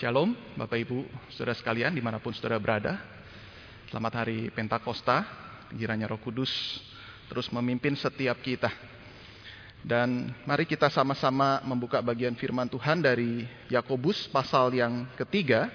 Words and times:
Shalom 0.00 0.32
Bapak 0.56 0.80
Ibu 0.80 1.04
Saudara 1.28 1.52
sekalian 1.52 1.92
di 1.92 2.00
mana 2.00 2.16
pun 2.16 2.32
saudara 2.32 2.56
berada. 2.56 3.04
Selamat 3.92 4.24
hari 4.24 4.48
Pentakosta 4.48 5.28
Kiranya 5.76 6.08
roh 6.08 6.16
kudus 6.16 6.48
terus 7.28 7.52
memimpin 7.52 7.92
setiap 7.92 8.40
kita. 8.40 8.72
Dan 9.84 10.32
mari 10.48 10.64
kita 10.64 10.88
sama-sama 10.88 11.60
membuka 11.68 12.00
bagian 12.00 12.32
firman 12.32 12.64
Tuhan 12.64 13.04
dari 13.04 13.44
Yakobus 13.68 14.24
pasal 14.32 14.72
yang 14.72 15.04
ketiga 15.20 15.68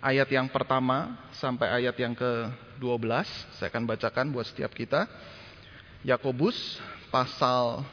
Ayat 0.00 0.32
yang 0.32 0.48
pertama 0.48 1.20
sampai 1.36 1.68
ayat 1.68 2.00
yang 2.00 2.16
ke-12 2.16 3.28
Saya 3.60 3.68
akan 3.68 3.84
bacakan 3.84 4.32
buat 4.32 4.48
setiap 4.48 4.72
kita. 4.72 5.04
Yakobus 6.00 6.80
pasal 7.12 7.84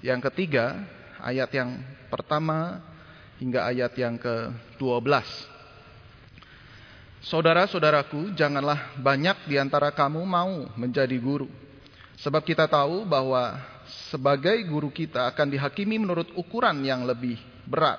yang 0.00 0.24
ketiga 0.24 0.88
ayat 1.20 1.52
yang 1.52 1.84
pertama 2.08 2.88
hingga 3.40 3.64
ayat 3.64 3.96
yang 3.96 4.20
ke-12. 4.20 5.48
Saudara-saudaraku, 7.24 8.36
janganlah 8.36 8.96
banyak 9.00 9.48
di 9.48 9.56
antara 9.56 9.88
kamu 9.92 10.20
mau 10.24 10.68
menjadi 10.76 11.16
guru. 11.16 11.48
Sebab 12.20 12.44
kita 12.44 12.68
tahu 12.68 13.08
bahwa 13.08 13.56
sebagai 14.12 14.60
guru 14.68 14.92
kita 14.92 15.24
akan 15.32 15.56
dihakimi 15.56 15.96
menurut 15.96 16.28
ukuran 16.36 16.84
yang 16.84 17.08
lebih 17.08 17.40
berat. 17.64 17.96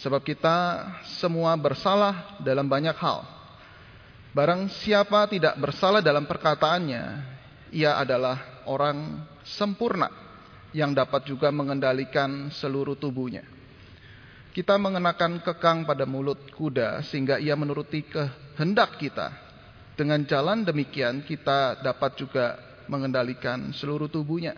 Sebab 0.00 0.20
kita 0.20 0.88
semua 1.20 1.56
bersalah 1.56 2.36
dalam 2.44 2.68
banyak 2.68 2.96
hal. 3.00 3.24
Barang 4.36 4.68
siapa 4.68 5.24
tidak 5.30 5.56
bersalah 5.56 6.02
dalam 6.02 6.26
perkataannya, 6.28 7.02
ia 7.72 7.96
adalah 7.96 8.66
orang 8.66 9.24
sempurna 9.46 10.10
yang 10.74 10.90
dapat 10.90 11.22
juga 11.30 11.54
mengendalikan 11.54 12.50
seluruh 12.50 12.98
tubuhnya. 12.98 13.53
Kita 14.54 14.78
mengenakan 14.78 15.42
kekang 15.42 15.82
pada 15.82 16.06
mulut 16.06 16.38
kuda 16.54 17.02
sehingga 17.02 17.42
ia 17.42 17.58
menuruti 17.58 18.06
kehendak 18.06 19.02
kita. 19.02 19.34
Dengan 19.98 20.22
jalan 20.22 20.62
demikian 20.62 21.26
kita 21.26 21.82
dapat 21.82 22.14
juga 22.14 22.54
mengendalikan 22.86 23.74
seluruh 23.74 24.06
tubuhnya. 24.06 24.54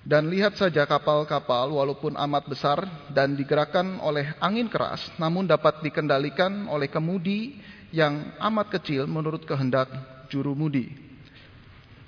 Dan 0.00 0.32
lihat 0.32 0.56
saja 0.56 0.88
kapal-kapal 0.88 1.68
walaupun 1.68 2.16
amat 2.16 2.48
besar 2.48 2.80
dan 3.12 3.36
digerakkan 3.36 4.00
oleh 4.00 4.32
angin 4.40 4.72
keras 4.72 5.04
namun 5.20 5.44
dapat 5.44 5.84
dikendalikan 5.84 6.64
oleh 6.66 6.88
kemudi 6.88 7.60
yang 7.92 8.34
amat 8.40 8.80
kecil 8.80 9.04
menurut 9.04 9.44
kehendak 9.44 9.92
juru 10.32 10.56
mudi. 10.56 10.90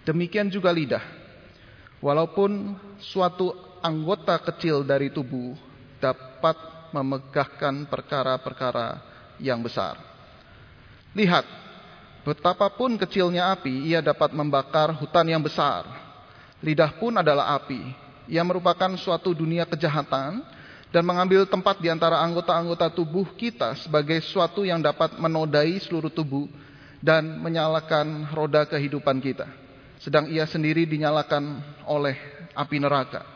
Demikian 0.09 0.49
juga 0.49 0.73
lidah 0.73 1.05
Walaupun 2.05 2.77
suatu 3.01 3.53
anggota 3.81 4.37
kecil 4.37 4.84
dari 4.84 5.09
tubuh 5.09 5.56
dapat 6.05 6.56
memegahkan 6.92 7.88
perkara-perkara 7.88 9.00
yang 9.41 9.64
besar. 9.64 9.97
Lihat, 11.16 11.48
betapapun 12.28 13.00
kecilnya 13.00 13.55
api, 13.56 13.88
ia 13.88 14.05
dapat 14.05 14.36
membakar 14.36 14.92
hutan 14.92 15.25
yang 15.25 15.41
besar. 15.41 15.88
Lidah 16.60 16.92
pun 17.00 17.16
adalah 17.16 17.56
api. 17.56 17.80
Ia 18.28 18.44
merupakan 18.44 18.92
suatu 19.00 19.32
dunia 19.32 19.64
kejahatan 19.64 20.44
dan 20.92 21.02
mengambil 21.02 21.48
tempat 21.48 21.80
di 21.80 21.88
antara 21.88 22.20
anggota-anggota 22.20 22.92
tubuh 22.92 23.32
kita 23.34 23.77
sebagai 23.80 24.20
suatu 24.25 24.62
yang 24.62 24.80
dapat 24.80 25.16
menodai 25.16 25.77
seluruh 25.82 26.12
tubuh 26.12 26.48
dan 27.05 27.36
menyalakan 27.42 28.32
roda 28.32 28.64
kehidupan 28.64 29.20
kita 29.20 29.64
sedang 30.05 30.28
ia 30.28 30.44
sendiri 30.44 30.84
dinyalakan 30.84 31.64
oleh 31.88 32.12
api 32.52 32.77
neraka. 32.77 33.34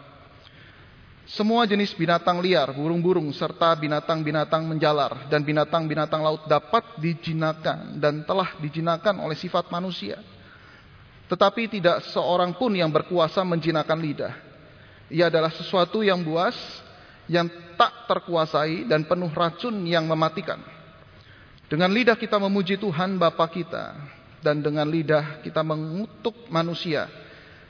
Semua 1.29 1.69
jenis 1.69 1.93
binatang 1.93 2.41
liar, 2.41 2.73
burung-burung, 2.73 3.29
serta 3.37 3.77
binatang-binatang 3.77 4.65
menjalar 4.65 5.29
dan 5.29 5.45
binatang-binatang 5.45 6.25
laut 6.25 6.49
dapat 6.49 6.97
dijinakan 6.97 8.01
dan 8.01 8.25
telah 8.25 8.57
dijinakan 8.57 9.21
oleh 9.21 9.37
sifat 9.37 9.69
manusia. 9.69 10.25
Tetapi 11.29 11.69
tidak 11.69 12.09
seorang 12.09 12.57
pun 12.57 12.73
yang 12.73 12.89
berkuasa 12.89 13.45
menjinakan 13.45 14.01
lidah. 14.01 14.33
Ia 15.13 15.29
adalah 15.29 15.53
sesuatu 15.53 16.01
yang 16.01 16.25
buas, 16.25 16.57
yang 17.29 17.53
tak 17.77 18.09
terkuasai 18.09 18.89
dan 18.89 19.05
penuh 19.05 19.29
racun 19.29 19.85
yang 19.85 20.09
mematikan. 20.09 20.65
Dengan 21.69 21.93
lidah 21.93 22.17
kita 22.17 22.41
memuji 22.41 22.81
Tuhan 22.81 23.21
Bapa 23.21 23.45
kita, 23.53 24.01
dan 24.41 24.65
dengan 24.65 24.89
lidah 24.89 25.45
kita 25.45 25.61
mengutuk 25.61 26.49
manusia 26.49 27.05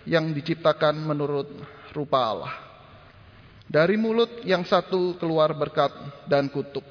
yang 0.06 0.30
diciptakan 0.30 0.94
menurut 1.02 1.50
rupa 1.90 2.22
Allah. 2.22 2.67
Dari 3.68 4.00
mulut 4.00 4.40
yang 4.48 4.64
satu 4.64 5.20
keluar 5.20 5.52
berkat 5.52 5.92
dan 6.24 6.48
kutuk. 6.48 6.84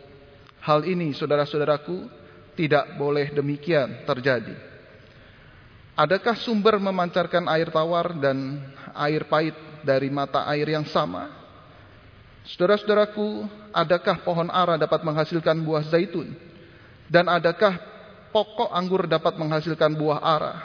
Hal 0.62 0.86
ini 0.86 1.10
saudara-saudaraku 1.10 2.06
tidak 2.54 2.94
boleh 3.02 3.34
demikian 3.34 4.06
terjadi. 4.06 4.54
Adakah 5.98 6.38
sumber 6.38 6.78
memancarkan 6.78 7.50
air 7.50 7.74
tawar 7.74 8.14
dan 8.22 8.62
air 8.94 9.26
pahit 9.26 9.58
dari 9.82 10.14
mata 10.14 10.46
air 10.46 10.70
yang 10.70 10.86
sama? 10.86 11.34
Saudara-saudaraku, 12.46 13.50
adakah 13.74 14.22
pohon 14.22 14.54
ara 14.54 14.78
dapat 14.78 15.02
menghasilkan 15.02 15.58
buah 15.66 15.82
zaitun? 15.90 16.30
Dan 17.10 17.26
adakah 17.26 17.82
pokok 18.30 18.70
anggur 18.70 19.10
dapat 19.10 19.34
menghasilkan 19.42 19.98
buah 19.98 20.22
ara. 20.22 20.56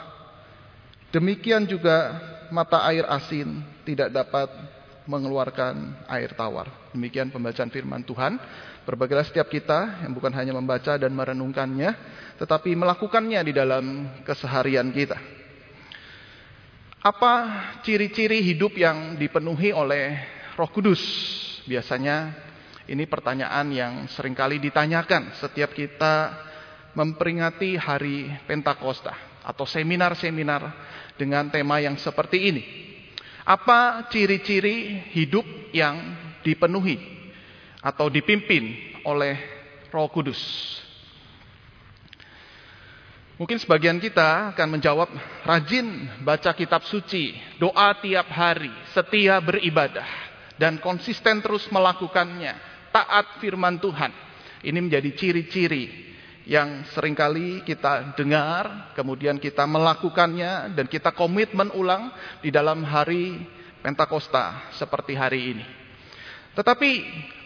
Demikian 1.09 1.65
juga 1.65 2.21
mata 2.53 2.85
air 2.85 3.05
asin 3.09 3.65
tidak 3.81 4.13
dapat 4.13 4.49
mengeluarkan 5.05 6.05
air 6.07 6.31
tawar. 6.35 6.71
Demikian 6.95 7.29
pembacaan 7.31 7.71
firman 7.71 8.03
Tuhan. 8.07 8.39
Berbagailah 8.83 9.23
setiap 9.23 9.47
kita 9.47 10.03
yang 10.03 10.11
bukan 10.11 10.31
hanya 10.35 10.51
membaca 10.51 10.99
dan 10.99 11.11
merenungkannya, 11.15 11.95
tetapi 12.39 12.75
melakukannya 12.75 13.39
di 13.47 13.53
dalam 13.55 14.11
keseharian 14.27 14.91
kita. 14.91 15.15
Apa 17.03 17.33
ciri-ciri 17.83 18.43
hidup 18.43 18.75
yang 18.79 19.19
dipenuhi 19.19 19.75
oleh 19.75 20.19
Roh 20.55 20.71
Kudus? 20.71 21.03
Biasanya 21.63 22.31
ini 22.87 23.07
pertanyaan 23.07 23.67
yang 23.71 23.93
sering 24.11 24.35
kali 24.35 24.59
ditanyakan 24.59 25.35
setiap 25.39 25.71
kita 25.71 26.35
memperingati 26.95 27.79
hari 27.79 28.27
Pentakosta 28.43 29.15
atau 29.43 29.67
seminar-seminar 29.67 30.63
dengan 31.19 31.47
tema 31.51 31.79
yang 31.79 31.95
seperti 31.99 32.51
ini. 32.51 32.63
Apa 33.43 34.07
ciri-ciri 34.07 35.03
hidup 35.11 35.43
yang 35.75 35.99
dipenuhi 36.47 36.95
atau 37.83 38.07
dipimpin 38.07 38.71
oleh 39.03 39.35
Roh 39.91 40.07
Kudus? 40.07 40.39
Mungkin 43.35 43.59
sebagian 43.59 43.99
kita 43.99 44.55
akan 44.55 44.79
menjawab 44.79 45.09
rajin 45.43 46.07
baca 46.23 46.55
kitab 46.55 46.87
suci, 46.87 47.35
doa 47.59 47.91
tiap 47.99 48.31
hari, 48.31 48.71
setia 48.95 49.41
beribadah, 49.43 50.07
dan 50.55 50.79
konsisten 50.79 51.43
terus 51.43 51.67
melakukannya, 51.67 52.55
taat 52.95 53.43
firman 53.43 53.81
Tuhan. 53.83 54.15
Ini 54.63 54.79
menjadi 54.79 55.11
ciri-ciri 55.11 56.12
yang 56.43 56.83
sering 56.91 57.15
kali 57.15 57.63
kita 57.63 58.15
dengar, 58.19 58.91
kemudian 58.99 59.39
kita 59.39 59.63
melakukannya 59.63 60.75
dan 60.75 60.85
kita 60.91 61.15
komitmen 61.15 61.71
ulang 61.71 62.11
di 62.43 62.51
dalam 62.51 62.83
hari 62.83 63.39
Pentakosta 63.83 64.71
seperti 64.79 65.11
hari 65.11 65.55
ini. 65.55 65.65
Tetapi 66.55 66.91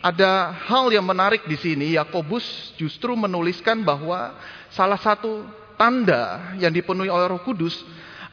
ada 0.05 0.53
hal 0.69 0.93
yang 0.93 1.05
menarik 1.05 1.49
di 1.49 1.57
sini, 1.57 1.97
Yakobus 1.97 2.75
justru 2.77 3.17
menuliskan 3.17 3.81
bahwa 3.81 4.37
salah 4.69 5.01
satu 5.01 5.47
tanda 5.79 6.53
yang 6.61 6.69
dipenuhi 6.69 7.09
oleh 7.09 7.25
Roh 7.31 7.41
Kudus 7.41 7.73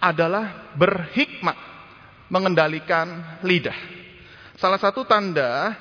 adalah 0.02 0.74
berhikmat 0.76 1.56
mengendalikan 2.28 3.40
lidah. 3.40 3.76
Salah 4.60 4.80
satu 4.80 5.08
tanda 5.08 5.72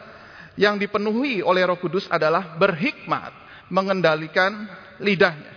yang 0.55 0.79
dipenuhi 0.79 1.43
oleh 1.43 1.67
Roh 1.67 1.79
Kudus 1.81 2.07
adalah 2.07 2.55
berhikmat 2.55 3.42
mengendalikan 3.73 4.69
lidahnya. 5.01 5.49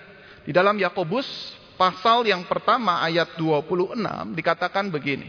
Di 0.48 0.56
dalam 0.56 0.80
Yakobus 0.80 1.52
pasal 1.76 2.24
yang 2.24 2.48
pertama 2.48 3.04
ayat 3.04 3.36
26 3.36 3.92
dikatakan 4.32 4.88
begini. 4.88 5.28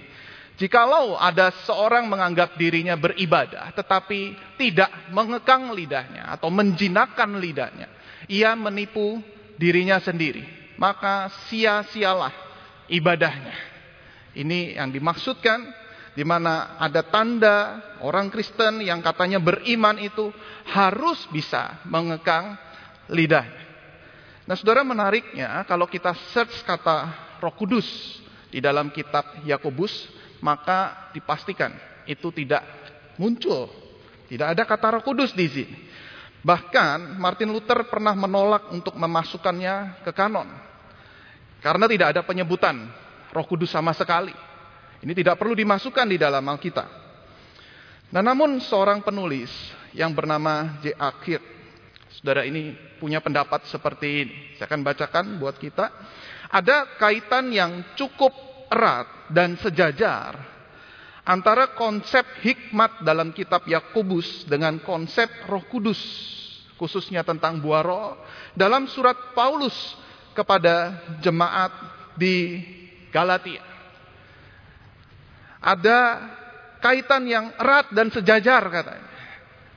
Jikalau 0.57 1.13
ada 1.19 1.53
seorang 1.69 2.09
menganggap 2.09 2.57
dirinya 2.57 2.97
beribadah 2.97 3.69
tetapi 3.77 4.33
tidak 4.57 4.89
mengekang 5.13 5.69
lidahnya 5.75 6.33
atau 6.33 6.49
menjinakkan 6.49 7.37
lidahnya, 7.37 7.91
ia 8.25 8.57
menipu 8.57 9.21
dirinya 9.59 10.01
sendiri, 10.01 10.41
maka 10.81 11.29
sia-sialah 11.45 12.33
ibadahnya. 12.89 13.53
Ini 14.33 14.81
yang 14.81 14.89
dimaksudkan 14.89 15.61
di 16.17 16.25
mana 16.25 16.81
ada 16.81 17.05
tanda 17.05 17.77
orang 18.01 18.33
Kristen 18.33 18.81
yang 18.81 19.05
katanya 19.05 19.37
beriman 19.37 20.01
itu 20.01 20.33
harus 20.73 21.21
bisa 21.29 21.85
mengekang 21.85 22.57
lidahnya. 23.11 23.65
Nah 24.47 24.55
saudara 24.55 24.83
menariknya 24.83 25.63
kalau 25.67 25.87
kita 25.87 26.15
search 26.31 26.63
kata 26.63 27.11
roh 27.43 27.51
kudus 27.51 27.85
di 28.47 28.63
dalam 28.63 28.87
kitab 28.91 29.43
Yakobus 29.43 29.91
maka 30.39 31.11
dipastikan 31.11 31.75
itu 32.07 32.31
tidak 32.31 32.63
muncul 33.19 33.67
Tidak 34.27 34.43
ada 34.43 34.67
kata 34.67 34.99
Roh 34.99 35.03
Kudus 35.07 35.31
di 35.31 35.47
sini. 35.47 35.77
Bahkan 36.43 37.15
Martin 37.15 37.47
Luther 37.47 37.87
pernah 37.87 38.11
menolak 38.11 38.67
untuk 38.75 38.91
memasukkannya 38.99 40.03
ke 40.03 40.11
kanon. 40.11 40.51
Karena 41.63 41.87
tidak 41.87 42.11
ada 42.11 42.21
penyebutan 42.27 42.91
Roh 43.31 43.47
Kudus 43.47 43.71
sama 43.71 43.95
sekali. 43.95 44.35
Ini 44.99 45.15
tidak 45.15 45.39
perlu 45.39 45.55
dimasukkan 45.55 46.11
di 46.11 46.19
dalam 46.19 46.43
Alkitab. 46.43 46.89
Nah, 48.11 48.19
namun 48.23 48.59
seorang 48.59 48.99
penulis 48.99 49.51
yang 49.95 50.11
bernama 50.11 50.79
J. 50.83 50.91
Akhir, 50.95 51.39
saudara 52.17 52.41
ini 52.43 52.73
punya 52.97 53.21
pendapat 53.21 53.69
seperti 53.69 54.07
ini. 54.25 54.35
Saya 54.57 54.65
akan 54.65 54.81
bacakan 54.81 55.25
buat 55.37 55.55
kita. 55.61 55.85
Ada 56.49 56.97
kaitan 56.97 57.53
yang 57.53 57.93
cukup 57.93 58.33
erat 58.73 59.29
dan 59.29 59.55
sejajar 59.61 60.57
antara 61.27 61.75
konsep 61.75 62.23
hikmat 62.39 63.03
dalam 63.03 63.35
kitab 63.35 63.67
Yakobus 63.67 64.47
dengan 64.47 64.79
konsep 64.79 65.27
Roh 65.45 65.67
Kudus, 65.67 65.99
khususnya 66.79 67.21
tentang 67.27 67.59
buah 67.59 67.83
roh 67.83 68.15
dalam 68.55 68.87
surat 68.87 69.35
Paulus 69.35 69.75
kepada 70.31 71.03
jemaat 71.19 71.75
di 72.15 72.63
Galatia. 73.11 73.61
Ada 75.59 75.99
kaitan 76.79 77.27
yang 77.27 77.51
erat 77.59 77.91
dan 77.91 78.07
sejajar 78.07 78.63
katanya. 78.71 79.16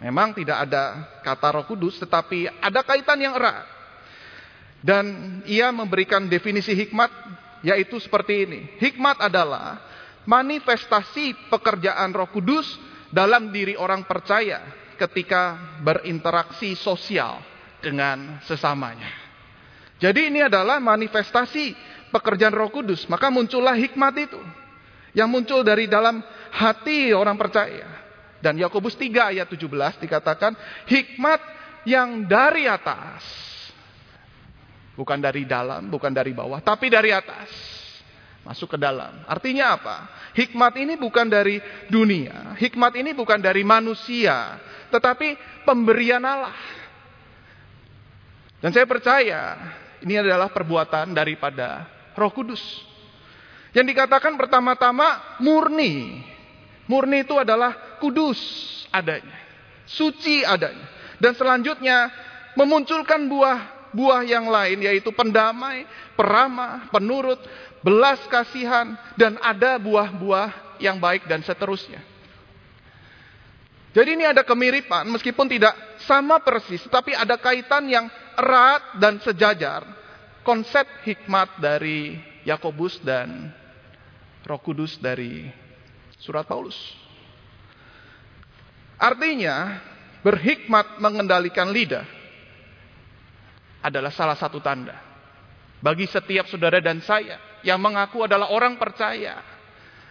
Memang 0.01 0.33
tidak 0.33 0.65
ada 0.65 1.05
kata 1.21 1.61
Roh 1.61 1.67
Kudus, 1.69 2.01
tetapi 2.01 2.49
ada 2.49 2.81
kaitan 2.81 3.21
yang 3.21 3.37
erat. 3.37 3.69
Dan 4.81 5.05
ia 5.45 5.69
memberikan 5.69 6.25
definisi 6.25 6.73
hikmat 6.73 7.13
yaitu 7.61 8.01
seperti 8.01 8.49
ini. 8.49 8.61
Hikmat 8.81 9.21
adalah 9.21 9.77
manifestasi 10.25 11.53
pekerjaan 11.53 12.17
Roh 12.17 12.33
Kudus 12.33 12.81
dalam 13.13 13.53
diri 13.53 13.77
orang 13.77 14.09
percaya 14.09 14.65
ketika 14.97 15.77
berinteraksi 15.85 16.73
sosial 16.81 17.45
dengan 17.85 18.41
sesamanya. 18.49 19.13
Jadi 20.01 20.33
ini 20.33 20.41
adalah 20.41 20.81
manifestasi 20.81 21.77
pekerjaan 22.09 22.57
Roh 22.57 22.73
Kudus, 22.73 23.05
maka 23.05 23.29
muncullah 23.29 23.77
hikmat 23.77 24.15
itu 24.17 24.41
yang 25.13 25.29
muncul 25.29 25.61
dari 25.61 25.85
dalam 25.85 26.25
hati 26.57 27.13
orang 27.13 27.37
percaya. 27.37 28.00
Dan 28.41 28.57
Yakobus 28.57 28.97
3 28.97 29.37
ayat 29.37 29.49
17 29.49 30.01
dikatakan 30.01 30.57
hikmat 30.89 31.41
yang 31.85 32.25
dari 32.25 32.65
atas 32.69 33.51
Bukan 35.01 35.17
dari 35.17 35.49
dalam, 35.49 35.89
bukan 35.89 36.13
dari 36.13 36.37
bawah, 36.37 36.61
tapi 36.61 36.93
dari 36.93 37.09
atas. 37.09 37.49
Masuk 38.45 38.77
ke 38.77 38.79
dalam. 38.81 39.25
Artinya 39.25 39.81
apa? 39.81 39.97
Hikmat 40.37 40.77
ini 40.77 41.01
bukan 41.01 41.25
dari 41.25 41.57
dunia. 41.89 42.53
Hikmat 42.61 43.01
ini 43.01 43.17
bukan 43.17 43.41
dari 43.41 43.65
manusia. 43.65 44.61
Tetapi 44.93 45.41
pemberian 45.65 46.21
Allah. 46.21 46.53
Dan 48.61 48.77
saya 48.77 48.85
percaya 48.85 49.57
ini 50.05 50.21
adalah 50.21 50.53
perbuatan 50.53 51.17
daripada 51.17 51.89
roh 52.13 52.33
kudus. 52.33 52.61
Yang 53.73 53.97
dikatakan 53.97 54.37
pertama-tama 54.37 55.41
murni. 55.41 56.21
Murni 56.91 57.23
itu 57.23 57.39
adalah 57.39 58.03
kudus 58.03 58.43
adanya. 58.91 59.39
Suci 59.87 60.43
adanya. 60.43 60.91
Dan 61.23 61.39
selanjutnya 61.39 62.11
memunculkan 62.59 63.31
buah 63.31 63.79
buah 63.95 64.27
yang 64.27 64.51
lain 64.51 64.83
yaitu 64.83 65.15
pendamai, 65.15 65.87
peramah, 66.19 66.91
penurut, 66.91 67.39
belas 67.87 68.19
kasihan 68.27 68.99
dan 69.15 69.39
ada 69.39 69.79
buah-buah 69.79 70.79
yang 70.83 70.99
baik 70.99 71.31
dan 71.31 71.47
seterusnya. 71.47 72.03
Jadi 73.91 74.15
ini 74.15 74.23
ada 74.27 74.47
kemiripan 74.47 75.07
meskipun 75.11 75.51
tidak 75.51 75.75
sama 76.07 76.39
persis 76.43 76.83
tapi 76.87 77.11
ada 77.11 77.35
kaitan 77.35 77.91
yang 77.91 78.07
erat 78.39 78.99
dan 79.03 79.19
sejajar 79.19 79.83
konsep 80.47 80.87
hikmat 81.03 81.59
dari 81.59 82.15
Yakobus 82.47 83.03
dan 83.03 83.51
Roh 84.47 84.63
Kudus 84.63 84.95
dari 85.03 85.51
surat 86.21 86.45
Paulus. 86.45 86.77
Artinya 89.01 89.81
berhikmat 90.21 91.01
mengendalikan 91.01 91.73
lidah 91.73 92.05
adalah 93.81 94.13
salah 94.13 94.37
satu 94.37 94.61
tanda 94.61 95.01
bagi 95.81 96.05
setiap 96.05 96.45
saudara 96.45 96.77
dan 96.85 97.01
saya 97.01 97.41
yang 97.65 97.81
mengaku 97.81 98.29
adalah 98.29 98.53
orang 98.53 98.77
percaya. 98.77 99.41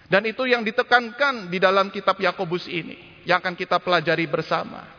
Dan 0.09 0.25
itu 0.25 0.41
yang 0.49 0.65
ditekankan 0.65 1.53
di 1.53 1.61
dalam 1.61 1.93
kitab 1.93 2.17
Yakobus 2.17 2.65
ini 2.65 3.21
yang 3.29 3.45
akan 3.45 3.53
kita 3.53 3.77
pelajari 3.77 4.25
bersama. 4.25 4.89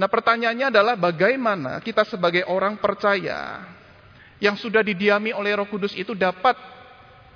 Nah, 0.00 0.08
pertanyaannya 0.08 0.72
adalah 0.72 0.96
bagaimana 0.96 1.76
kita 1.84 2.08
sebagai 2.08 2.48
orang 2.48 2.80
percaya 2.80 3.68
yang 4.40 4.56
sudah 4.56 4.80
didiami 4.80 5.36
oleh 5.36 5.52
Roh 5.60 5.68
Kudus 5.68 5.92
itu 5.92 6.16
dapat 6.16 6.56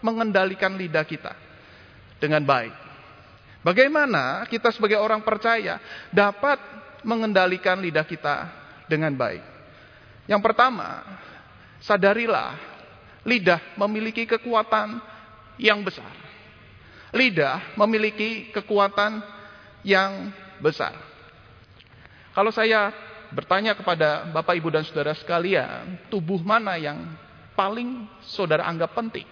mengendalikan 0.00 0.80
lidah 0.80 1.04
kita 1.04 1.47
dengan 2.18 2.42
baik. 2.44 2.74
Bagaimana 3.62 4.46
kita 4.46 4.70
sebagai 4.70 4.98
orang 4.98 5.22
percaya 5.26 5.82
dapat 6.14 6.58
mengendalikan 7.02 7.78
lidah 7.78 8.06
kita 8.06 8.50
dengan 8.86 9.14
baik. 9.14 9.42
Yang 10.30 10.40
pertama, 10.44 11.02
sadarilah 11.82 12.54
lidah 13.26 13.60
memiliki 13.78 14.28
kekuatan 14.28 15.00
yang 15.58 15.82
besar. 15.82 16.10
Lidah 17.10 17.74
memiliki 17.74 18.52
kekuatan 18.52 19.24
yang 19.82 20.30
besar. 20.60 20.94
Kalau 22.36 22.52
saya 22.52 22.92
bertanya 23.34 23.74
kepada 23.74 24.28
Bapak, 24.30 24.54
Ibu, 24.56 24.68
dan 24.70 24.84
Saudara 24.86 25.16
sekalian, 25.16 26.08
tubuh 26.12 26.38
mana 26.44 26.78
yang 26.78 27.08
paling 27.58 28.06
saudara 28.22 28.62
anggap 28.68 28.94
penting? 28.94 29.26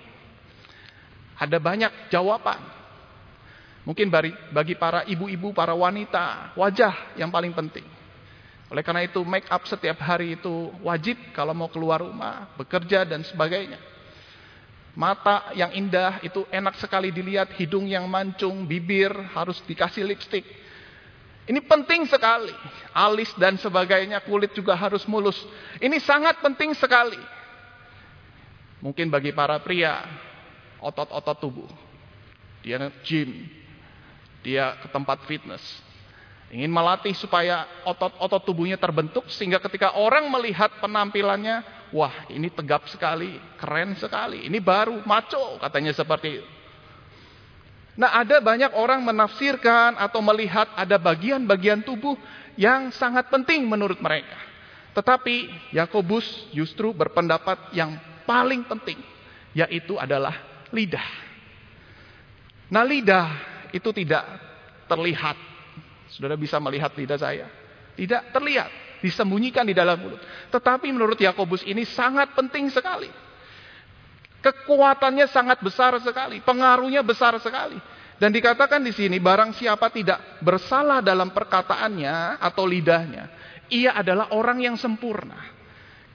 Ada 1.36 1.60
banyak 1.60 2.10
jawaban. 2.10 2.75
Mungkin 3.86 4.10
bagi 4.50 4.74
para 4.74 5.06
ibu-ibu, 5.06 5.54
para 5.54 5.70
wanita, 5.70 6.58
wajah 6.58 7.14
yang 7.14 7.30
paling 7.30 7.54
penting. 7.54 7.86
Oleh 8.66 8.82
karena 8.82 9.06
itu 9.06 9.22
make 9.22 9.46
up 9.46 9.62
setiap 9.62 9.94
hari 10.02 10.34
itu 10.34 10.74
wajib 10.82 11.14
kalau 11.30 11.54
mau 11.54 11.70
keluar 11.70 12.02
rumah, 12.02 12.50
bekerja 12.58 13.06
dan 13.06 13.22
sebagainya. 13.22 13.78
Mata 14.98 15.54
yang 15.54 15.70
indah 15.70 16.18
itu 16.26 16.42
enak 16.50 16.74
sekali 16.82 17.14
dilihat, 17.14 17.54
hidung 17.54 17.86
yang 17.86 18.10
mancung, 18.10 18.66
bibir 18.66 19.14
harus 19.38 19.62
dikasih 19.70 20.02
lipstick. 20.02 20.42
Ini 21.46 21.62
penting 21.62 22.10
sekali. 22.10 22.50
Alis 22.90 23.30
dan 23.38 23.54
sebagainya, 23.54 24.18
kulit 24.26 24.50
juga 24.50 24.74
harus 24.74 25.06
mulus. 25.06 25.38
Ini 25.78 26.02
sangat 26.02 26.43
penting 26.43 26.74
sekali. 26.74 27.22
Mungkin 28.82 29.14
bagi 29.14 29.31
para 29.31 29.62
pria, 29.62 30.02
otot-otot 30.82 31.38
tubuh. 31.38 31.70
Dia 32.66 32.90
gym, 33.06 33.46
dia 34.46 34.79
ke 34.79 34.86
tempat 34.86 35.26
fitness, 35.26 35.82
Ingin 36.46 36.70
melatih 36.70 37.10
supaya 37.19 37.67
otot-otot 37.82 38.46
tubuhnya 38.46 38.79
terbentuk 38.79 39.26
sehingga 39.34 39.58
ketika 39.58 39.98
orang 39.98 40.31
melihat 40.31 40.70
penampilannya, 40.79 41.67
wah 41.91 42.15
ini 42.31 42.46
tegap 42.55 42.86
sekali, 42.86 43.34
keren 43.58 43.98
sekali, 43.98 44.46
ini 44.46 44.62
baru, 44.62 45.03
maco 45.03 45.58
katanya 45.58 45.91
seperti 45.91 46.38
itu. 46.38 46.46
Nah 47.98 48.15
ada 48.15 48.38
banyak 48.38 48.79
orang 48.79 49.03
menafsirkan 49.03 49.98
atau 49.98 50.22
melihat 50.22 50.70
ada 50.79 50.94
bagian-bagian 51.03 51.82
tubuh 51.82 52.15
yang 52.55 52.94
sangat 52.94 53.26
penting 53.26 53.67
menurut 53.67 53.98
mereka. 53.98 54.38
Tetapi 54.94 55.50
Yakobus 55.74 56.55
justru 56.55 56.94
berpendapat 56.94 57.74
yang 57.74 57.98
paling 58.22 58.62
penting, 58.70 59.03
yaitu 59.50 59.98
adalah 59.98 60.38
lidah. 60.70 61.05
Nah 62.70 62.86
lidah 62.86 63.56
itu 63.73 63.91
tidak 63.91 64.25
terlihat 64.87 65.56
Saudara 66.11 66.39
bisa 66.39 66.63
melihat 66.63 66.94
lidah 66.94 67.19
saya. 67.19 67.46
Tidak 67.96 68.31
terlihat, 68.31 69.01
disembunyikan 69.01 69.67
di 69.67 69.75
dalam 69.75 69.99
mulut. 69.99 70.20
Tetapi 70.53 70.93
menurut 70.93 71.17
Yakobus 71.19 71.65
ini 71.67 71.82
sangat 71.89 72.37
penting 72.37 72.69
sekali. 72.70 73.08
Kekuatannya 74.44 75.27
sangat 75.27 75.58
besar 75.65 75.96
sekali, 75.99 76.39
pengaruhnya 76.44 77.03
besar 77.03 77.35
sekali. 77.43 77.81
Dan 78.17 78.32
dikatakan 78.32 78.81
di 78.81 78.94
sini 78.94 79.20
barang 79.20 79.53
siapa 79.56 79.93
tidak 79.93 80.41
bersalah 80.41 81.05
dalam 81.05 81.35
perkataannya 81.35 82.41
atau 82.41 82.65
lidahnya, 82.65 83.29
ia 83.69 83.93
adalah 83.96 84.32
orang 84.32 84.63
yang 84.63 84.77
sempurna. 84.79 85.56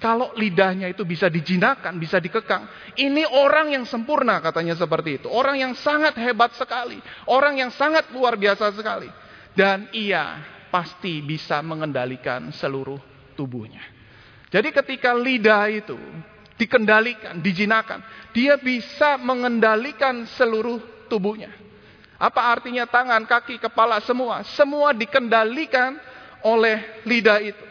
Kalau 0.02 0.34
lidahnya 0.34 0.90
itu 0.90 1.06
bisa 1.06 1.30
dijinakan, 1.30 2.02
bisa 2.02 2.18
dikekang. 2.18 2.66
Ini 2.98 3.22
orang 3.38 3.70
yang 3.78 3.86
sempurna 3.86 4.42
katanya 4.42 4.74
seperti 4.74 5.22
itu. 5.22 5.30
Orang 5.30 5.62
yang 5.62 5.78
sangat 5.78 6.18
hebat 6.18 6.58
sekali. 6.58 6.98
Orang 7.30 7.62
yang 7.62 7.70
sangat 7.70 8.10
luar 8.10 8.34
biasa 8.34 8.74
sekali 8.74 9.06
dan 9.54 9.86
ia 9.94 10.42
pasti 10.74 11.22
bisa 11.22 11.62
mengendalikan 11.62 12.50
seluruh 12.50 12.98
tubuhnya. 13.38 13.84
Jadi 14.50 14.74
ketika 14.74 15.14
lidah 15.14 15.70
itu 15.70 16.00
dikendalikan, 16.58 17.40
dijinakan, 17.40 18.02
dia 18.34 18.58
bisa 18.60 19.22
mengendalikan 19.22 20.28
seluruh 20.34 21.08
tubuhnya. 21.08 21.54
Apa 22.22 22.54
artinya 22.54 22.86
tangan, 22.86 23.26
kaki, 23.26 23.58
kepala, 23.58 23.98
semua? 24.02 24.46
Semua 24.58 24.94
dikendalikan 24.94 25.98
oleh 26.46 27.02
lidah 27.06 27.40
itu. 27.42 27.71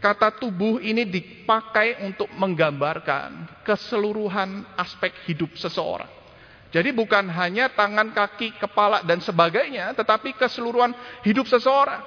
Kata 0.00 0.32
tubuh 0.32 0.80
ini 0.80 1.04
dipakai 1.04 2.00
untuk 2.08 2.32
menggambarkan 2.32 3.60
keseluruhan 3.68 4.64
aspek 4.80 5.12
hidup 5.28 5.52
seseorang. 5.60 6.08
Jadi 6.72 6.88
bukan 6.96 7.28
hanya 7.28 7.68
tangan, 7.68 8.08
kaki, 8.14 8.56
kepala, 8.56 9.04
dan 9.04 9.20
sebagainya, 9.20 9.92
tetapi 9.92 10.32
keseluruhan 10.40 10.96
hidup 11.20 11.44
seseorang. 11.44 12.00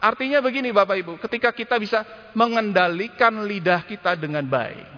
Artinya 0.00 0.40
begini 0.40 0.72
Bapak 0.72 0.96
Ibu, 0.96 1.12
ketika 1.28 1.52
kita 1.52 1.76
bisa 1.76 2.02
mengendalikan 2.32 3.44
lidah 3.44 3.84
kita 3.84 4.16
dengan 4.16 4.42
baik, 4.48 4.88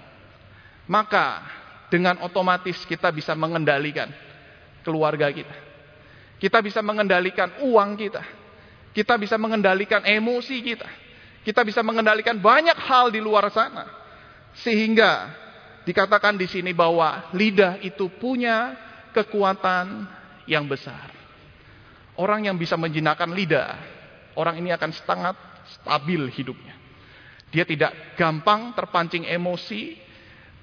maka 0.86 1.42
dengan 1.90 2.22
otomatis 2.22 2.80
kita 2.86 3.10
bisa 3.12 3.34
mengendalikan 3.34 4.08
keluarga 4.86 5.28
kita. 5.28 5.52
Kita 6.38 6.62
bisa 6.64 6.80
mengendalikan 6.80 7.50
uang 7.60 7.98
kita. 7.98 8.22
Kita 8.94 9.18
bisa 9.18 9.34
mengendalikan 9.36 10.00
emosi 10.06 10.56
kita. 10.62 11.01
Kita 11.42 11.66
bisa 11.66 11.82
mengendalikan 11.82 12.38
banyak 12.38 12.78
hal 12.78 13.10
di 13.10 13.18
luar 13.18 13.50
sana. 13.50 13.86
Sehingga 14.62 15.32
dikatakan 15.82 16.38
di 16.38 16.46
sini 16.46 16.70
bahwa 16.70 17.30
lidah 17.34 17.82
itu 17.82 18.06
punya 18.18 18.78
kekuatan 19.10 20.06
yang 20.46 20.66
besar. 20.70 21.10
Orang 22.14 22.46
yang 22.46 22.54
bisa 22.60 22.78
menjinakkan 22.78 23.32
lidah, 23.32 23.74
orang 24.38 24.60
ini 24.60 24.70
akan 24.70 24.90
sangat 24.92 25.36
stabil 25.80 26.28
hidupnya. 26.30 26.76
Dia 27.50 27.64
tidak 27.66 28.16
gampang 28.20 28.76
terpancing 28.76 29.26
emosi. 29.26 29.98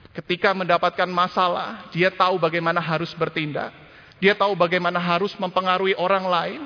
Ketika 0.10 0.56
mendapatkan 0.58 1.10
masalah, 1.10 1.90
dia 1.94 2.10
tahu 2.10 2.42
bagaimana 2.42 2.82
harus 2.82 3.14
bertindak 3.14 3.74
dia 4.20 4.36
tahu 4.36 4.54
bagaimana 4.54 5.00
harus 5.00 5.32
mempengaruhi 5.40 5.96
orang 5.96 6.28
lain. 6.28 6.62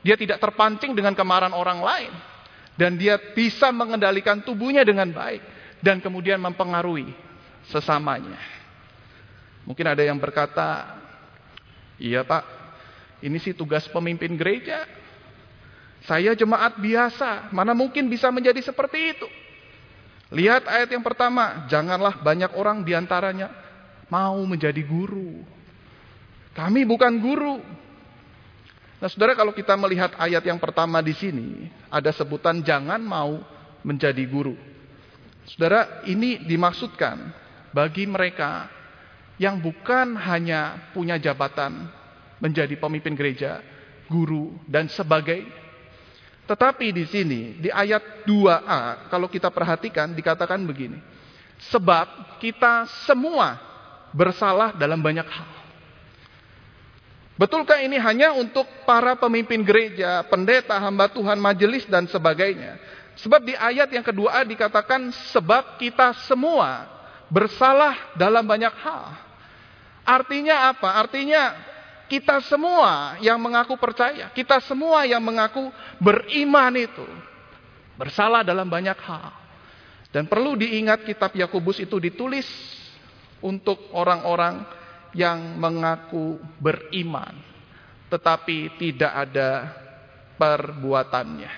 Dia 0.00 0.16
tidak 0.16 0.40
terpancing 0.40 0.96
dengan 0.96 1.12
kemarahan 1.12 1.52
orang 1.52 1.80
lain. 1.80 2.12
Dan 2.74 2.98
dia 2.98 3.16
bisa 3.34 3.70
mengendalikan 3.70 4.42
tubuhnya 4.42 4.82
dengan 4.82 5.10
baik. 5.14 5.42
Dan 5.78 6.02
kemudian 6.02 6.40
mempengaruhi 6.40 7.12
sesamanya. 7.70 8.40
Mungkin 9.64 9.86
ada 9.88 10.02
yang 10.04 10.20
berkata, 10.20 11.00
iya 11.96 12.20
pak, 12.20 12.44
ini 13.24 13.40
sih 13.40 13.56
tugas 13.56 13.88
pemimpin 13.88 14.36
gereja. 14.36 14.84
Saya 16.04 16.36
jemaat 16.36 16.76
biasa, 16.76 17.48
mana 17.48 17.72
mungkin 17.72 18.12
bisa 18.12 18.28
menjadi 18.28 18.60
seperti 18.60 19.16
itu. 19.16 19.28
Lihat 20.36 20.68
ayat 20.68 20.92
yang 20.92 21.00
pertama, 21.00 21.64
janganlah 21.72 22.20
banyak 22.20 22.52
orang 22.52 22.84
di 22.84 22.92
antaranya 22.92 23.48
mau 24.12 24.36
menjadi 24.44 24.84
guru. 24.84 25.40
Kami 26.52 26.84
bukan 26.84 27.12
guru. 27.24 27.56
Nah, 29.04 29.12
saudara, 29.12 29.36
kalau 29.36 29.52
kita 29.52 29.76
melihat 29.76 30.16
ayat 30.16 30.40
yang 30.48 30.56
pertama 30.56 31.04
di 31.04 31.12
sini, 31.12 31.68
ada 31.92 32.08
sebutan 32.08 32.64
jangan 32.64 32.96
mau 33.04 33.36
menjadi 33.84 34.24
guru. 34.24 34.56
Saudara, 35.44 36.00
ini 36.08 36.40
dimaksudkan 36.40 37.20
bagi 37.68 38.08
mereka 38.08 38.64
yang 39.36 39.60
bukan 39.60 40.16
hanya 40.16 40.88
punya 40.96 41.20
jabatan 41.20 41.84
menjadi 42.40 42.80
pemimpin 42.80 43.12
gereja, 43.12 43.60
guru, 44.08 44.56
dan 44.64 44.88
sebagainya. 44.88 45.52
Tetapi 46.48 46.96
di 46.96 47.04
sini, 47.04 47.60
di 47.60 47.68
ayat 47.68 48.24
2a, 48.24 49.12
kalau 49.12 49.28
kita 49.28 49.52
perhatikan, 49.52 50.16
dikatakan 50.16 50.64
begini. 50.64 50.96
Sebab 51.68 52.40
kita 52.40 52.88
semua 53.04 53.60
bersalah 54.16 54.72
dalam 54.72 55.04
banyak 55.04 55.28
hal. 55.28 55.63
Betulkah 57.34 57.82
ini 57.82 57.98
hanya 57.98 58.30
untuk 58.30 58.62
para 58.86 59.18
pemimpin 59.18 59.66
gereja, 59.66 60.22
pendeta, 60.30 60.78
hamba 60.78 61.10
Tuhan, 61.10 61.34
majelis, 61.42 61.82
dan 61.90 62.06
sebagainya? 62.06 62.78
Sebab 63.18 63.42
di 63.42 63.54
ayat 63.58 63.90
yang 63.90 64.06
kedua 64.06 64.42
dikatakan 64.46 65.10
sebab 65.34 65.78
kita 65.78 66.14
semua 66.30 66.86
bersalah 67.26 68.14
dalam 68.14 68.46
banyak 68.46 68.70
hal. 68.70 69.18
Artinya 70.06 70.70
apa? 70.70 70.94
Artinya 70.94 71.58
kita 72.06 72.38
semua 72.46 73.18
yang 73.18 73.42
mengaku 73.42 73.74
percaya, 73.74 74.30
kita 74.30 74.62
semua 74.62 75.02
yang 75.02 75.22
mengaku 75.22 75.74
beriman 75.98 76.74
itu 76.78 77.06
bersalah 77.98 78.46
dalam 78.46 78.70
banyak 78.70 78.98
hal. 79.02 79.34
Dan 80.14 80.30
perlu 80.30 80.54
diingat 80.54 81.02
kitab 81.02 81.34
Yakobus 81.34 81.82
itu 81.82 81.98
ditulis 81.98 82.46
untuk 83.42 83.90
orang-orang 83.90 84.62
yang 85.14 85.56
mengaku 85.56 86.42
beriman, 86.58 87.32
tetapi 88.10 88.74
tidak 88.76 89.12
ada 89.14 89.70
perbuatannya. 90.36 91.52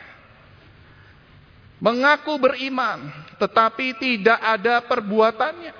Mengaku 1.76 2.40
beriman, 2.40 3.12
tetapi 3.36 3.96
tidak 4.00 4.40
ada 4.40 4.80
perbuatannya. 4.84 5.74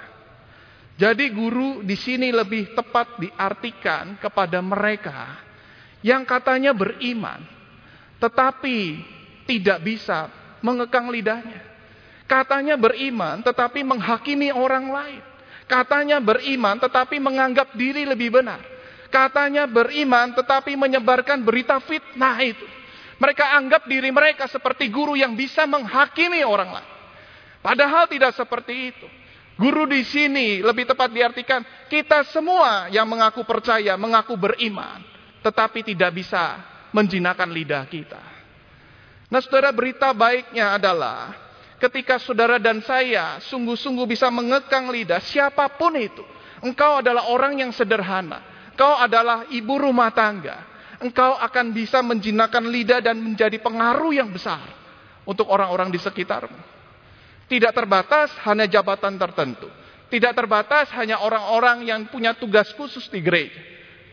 Jadi 0.96 1.28
guru 1.28 1.84
di 1.84 1.92
sini 1.92 2.32
lebih 2.32 2.72
tepat 2.72 3.20
diartikan 3.20 4.16
kepada 4.16 4.64
mereka 4.64 5.36
yang 6.00 6.24
katanya 6.24 6.72
beriman, 6.72 7.44
tetapi 8.16 9.04
tidak 9.44 9.84
bisa 9.84 10.32
mengekang 10.64 11.12
lidahnya. 11.12 11.60
Katanya 12.26 12.74
beriman, 12.80 13.44
tetapi 13.44 13.84
menghakimi 13.86 14.50
orang 14.50 14.88
lain. 14.90 15.35
Katanya 15.66 16.22
beriman 16.22 16.78
tetapi 16.78 17.18
menganggap 17.18 17.74
diri 17.74 18.06
lebih 18.06 18.38
benar. 18.38 18.62
Katanya 19.10 19.66
beriman 19.66 20.34
tetapi 20.34 20.78
menyebarkan 20.78 21.42
berita 21.42 21.78
fitnah 21.82 22.38
itu. 22.42 22.66
Mereka 23.16 23.44
anggap 23.58 23.88
diri 23.88 24.12
mereka 24.12 24.46
seperti 24.46 24.92
guru 24.92 25.18
yang 25.18 25.34
bisa 25.34 25.66
menghakimi 25.66 26.46
orang 26.46 26.70
lain. 26.70 26.90
Padahal 27.64 28.06
tidak 28.06 28.36
seperti 28.36 28.94
itu. 28.94 29.08
Guru 29.56 29.88
di 29.88 30.04
sini 30.04 30.60
lebih 30.60 30.84
tepat 30.84 31.08
diartikan 31.08 31.64
kita 31.88 32.28
semua 32.28 32.92
yang 32.92 33.08
mengaku 33.08 33.40
percaya, 33.42 33.96
mengaku 33.96 34.36
beriman, 34.36 35.00
tetapi 35.40 35.80
tidak 35.80 36.12
bisa 36.12 36.60
menjinakkan 36.92 37.48
lidah 37.48 37.88
kita. 37.88 38.20
Nah, 39.32 39.40
saudara, 39.42 39.72
berita 39.72 40.12
baiknya 40.12 40.76
adalah 40.76 41.45
ketika 41.76 42.16
saudara 42.20 42.56
dan 42.56 42.80
saya 42.80 43.40
sungguh-sungguh 43.44 44.06
bisa 44.08 44.32
mengekang 44.32 44.88
lidah 44.88 45.20
siapa 45.20 45.68
pun 45.76 45.96
itu. 45.96 46.24
Engkau 46.64 47.04
adalah 47.04 47.28
orang 47.28 47.60
yang 47.60 47.70
sederhana. 47.72 48.40
Engkau 48.72 48.96
adalah 48.96 49.44
ibu 49.52 49.76
rumah 49.76 50.08
tangga. 50.12 50.64
Engkau 50.96 51.36
akan 51.36 51.76
bisa 51.76 52.00
menjinakkan 52.00 52.64
lidah 52.64 53.04
dan 53.04 53.20
menjadi 53.20 53.60
pengaruh 53.60 54.16
yang 54.16 54.32
besar 54.32 54.64
untuk 55.28 55.44
orang-orang 55.52 55.92
di 55.92 56.00
sekitarmu. 56.00 56.56
Tidak 57.46 57.72
terbatas 57.76 58.32
hanya 58.48 58.64
jabatan 58.64 59.20
tertentu. 59.20 59.68
Tidak 60.08 60.32
terbatas 60.32 60.88
hanya 60.96 61.20
orang-orang 61.20 61.84
yang 61.84 62.08
punya 62.08 62.32
tugas 62.32 62.72
khusus 62.72 63.06
di 63.12 63.20
gereja. 63.20 63.58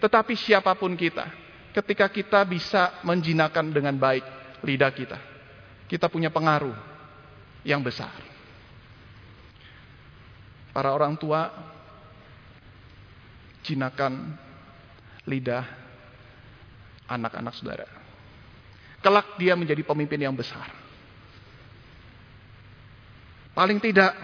Tetapi 0.03 0.36
siapa 0.36 0.75
pun 0.75 0.93
kita. 1.00 1.32
Ketika 1.72 2.12
kita 2.12 2.43
bisa 2.46 3.01
menjinakkan 3.08 3.72
dengan 3.72 3.96
baik 3.96 4.25
lidah 4.62 4.91
kita. 4.93 5.17
Kita 5.88 6.12
punya 6.12 6.29
pengaruh 6.29 6.93
yang 7.63 7.84
besar. 7.84 8.12
Para 10.75 10.91
orang 10.91 11.15
tua 11.15 11.51
jinakan 13.63 14.36
lidah 15.24 15.63
anak-anak 17.08 17.53
saudara. 17.55 17.88
Kelak 19.03 19.36
dia 19.39 19.55
menjadi 19.55 19.84
pemimpin 19.84 20.20
yang 20.20 20.36
besar. 20.36 20.72
Paling 23.53 23.77
tidak 23.84 24.15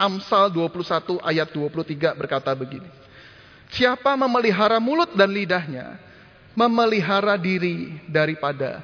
Amsal 0.00 0.52
21 0.52 1.20
ayat 1.20 1.48
23 1.52 2.18
berkata 2.18 2.50
begini. 2.56 2.88
Siapa 3.70 4.18
memelihara 4.18 4.82
mulut 4.82 5.14
dan 5.14 5.30
lidahnya, 5.30 6.00
memelihara 6.58 7.38
diri 7.38 8.02
daripada 8.10 8.82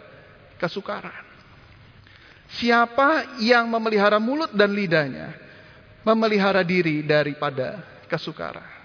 kesukaran. 0.62 1.25
Siapa 2.46 3.38
yang 3.42 3.66
memelihara 3.66 4.22
mulut 4.22 4.54
dan 4.54 4.70
lidahnya, 4.70 5.34
memelihara 6.06 6.62
diri 6.62 7.02
daripada 7.02 7.82
kesukaran. 8.06 8.76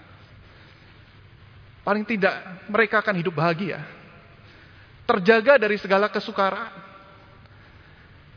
Paling 1.85 2.05
tidak 2.05 2.65
mereka 2.69 3.01
akan 3.01 3.15
hidup 3.21 3.37
bahagia. 3.37 3.81
Terjaga 5.05 5.61
dari 5.61 5.77
segala 5.81 6.09
kesukaran. 6.09 6.69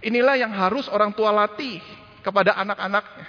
Inilah 0.05 0.37
yang 0.37 0.53
harus 0.53 0.89
orang 0.93 1.13
tua 1.17 1.33
latih 1.33 1.81
kepada 2.21 2.57
anak-anaknya. 2.61 3.29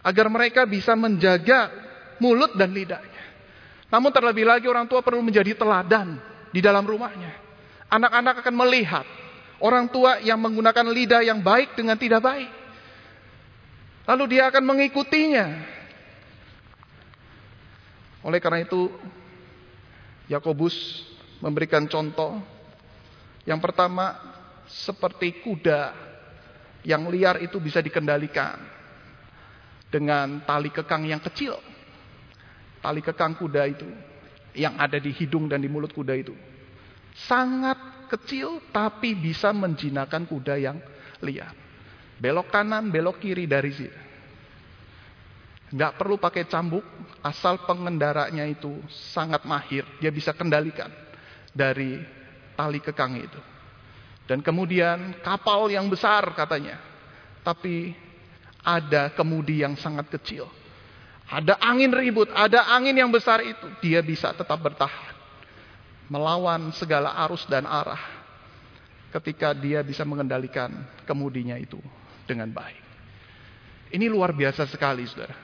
Agar 0.00 0.26
mereka 0.32 0.64
bisa 0.64 0.96
menjaga 0.96 1.72
mulut 2.20 2.56
dan 2.56 2.72
lidahnya. 2.72 3.24
Namun 3.92 4.12
terlebih 4.12 4.48
lagi 4.48 4.64
orang 4.68 4.88
tua 4.88 5.04
perlu 5.04 5.20
menjadi 5.20 5.52
teladan 5.56 6.16
di 6.52 6.60
dalam 6.64 6.84
rumahnya. 6.84 7.36
Anak-anak 7.90 8.44
akan 8.44 8.54
melihat 8.54 9.04
Orang 9.60 9.92
tua 9.92 10.18
yang 10.24 10.40
menggunakan 10.40 10.88
lidah 10.88 11.20
yang 11.20 11.44
baik 11.44 11.76
dengan 11.76 12.00
tidak 12.00 12.24
baik. 12.24 12.50
Lalu 14.08 14.24
dia 14.36 14.48
akan 14.48 14.64
mengikutinya. 14.64 15.46
Oleh 18.24 18.40
karena 18.40 18.64
itu, 18.64 18.88
Yakobus 20.32 21.04
memberikan 21.44 21.84
contoh. 21.84 22.40
Yang 23.44 23.60
pertama, 23.60 24.16
seperti 24.64 25.44
kuda 25.44 25.92
yang 26.84 27.08
liar 27.12 27.44
itu 27.44 27.60
bisa 27.60 27.84
dikendalikan 27.84 28.56
dengan 29.92 30.40
tali 30.48 30.72
kekang 30.72 31.04
yang 31.04 31.20
kecil. 31.20 31.60
Tali 32.80 33.04
kekang 33.04 33.36
kuda 33.36 33.62
itu 33.68 33.88
yang 34.56 34.80
ada 34.80 34.96
di 34.96 35.12
hidung 35.12 35.46
dan 35.46 35.60
di 35.60 35.68
mulut 35.68 35.92
kuda 35.92 36.16
itu 36.16 36.34
sangat 37.14 37.76
kecil 38.10 38.58
tapi 38.74 39.14
bisa 39.14 39.54
menjinakkan 39.54 40.26
kuda 40.26 40.58
yang 40.58 40.82
liar. 41.22 41.54
Belok 42.20 42.50
kanan, 42.52 42.90
belok 42.90 43.22
kiri 43.22 43.46
dari 43.46 43.72
sini. 43.72 44.00
Nggak 45.70 46.02
perlu 46.02 46.18
pakai 46.18 46.50
cambuk, 46.50 46.82
asal 47.22 47.62
pengendaranya 47.62 48.42
itu 48.50 48.82
sangat 48.90 49.46
mahir, 49.46 49.86
dia 50.02 50.10
bisa 50.10 50.34
kendalikan 50.34 50.90
dari 51.54 52.02
tali 52.58 52.82
kekang 52.82 53.14
itu. 53.22 53.40
Dan 54.26 54.42
kemudian 54.42 55.22
kapal 55.22 55.70
yang 55.70 55.86
besar 55.86 56.26
katanya, 56.34 56.82
tapi 57.46 57.94
ada 58.66 59.14
kemudi 59.14 59.62
yang 59.62 59.78
sangat 59.78 60.10
kecil. 60.10 60.50
Ada 61.30 61.62
angin 61.62 61.94
ribut, 61.94 62.26
ada 62.34 62.74
angin 62.74 62.98
yang 62.98 63.10
besar 63.14 63.38
itu, 63.46 63.66
dia 63.78 64.02
bisa 64.02 64.34
tetap 64.34 64.58
bertahan. 64.58 65.19
Melawan 66.10 66.74
segala 66.74 67.14
arus 67.24 67.46
dan 67.46 67.64
arah. 67.64 68.18
Ketika 69.14 69.54
dia 69.54 69.82
bisa 69.86 70.02
mengendalikan 70.02 70.70
kemudinya 71.06 71.54
itu 71.54 71.78
dengan 72.26 72.50
baik. 72.50 72.82
Ini 73.90 74.06
luar 74.06 74.30
biasa 74.34 74.70
sekali, 74.70 75.06
saudara. 75.06 75.34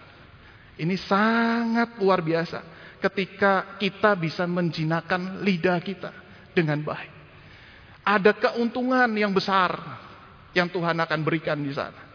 Ini 0.79 0.95
sangat 0.99 1.99
luar 1.99 2.23
biasa 2.23 2.63
ketika 3.03 3.79
kita 3.81 4.15
bisa 4.15 4.45
menjinakkan 4.47 5.43
lidah 5.43 5.79
kita 5.83 6.11
dengan 6.55 6.83
baik. 6.85 7.13
Ada 8.07 8.33
keuntungan 8.39 9.11
yang 9.19 9.35
besar 9.35 9.75
yang 10.55 10.71
Tuhan 10.71 10.95
akan 10.95 11.21
berikan 11.27 11.59
di 11.59 11.75
sana. 11.75 12.07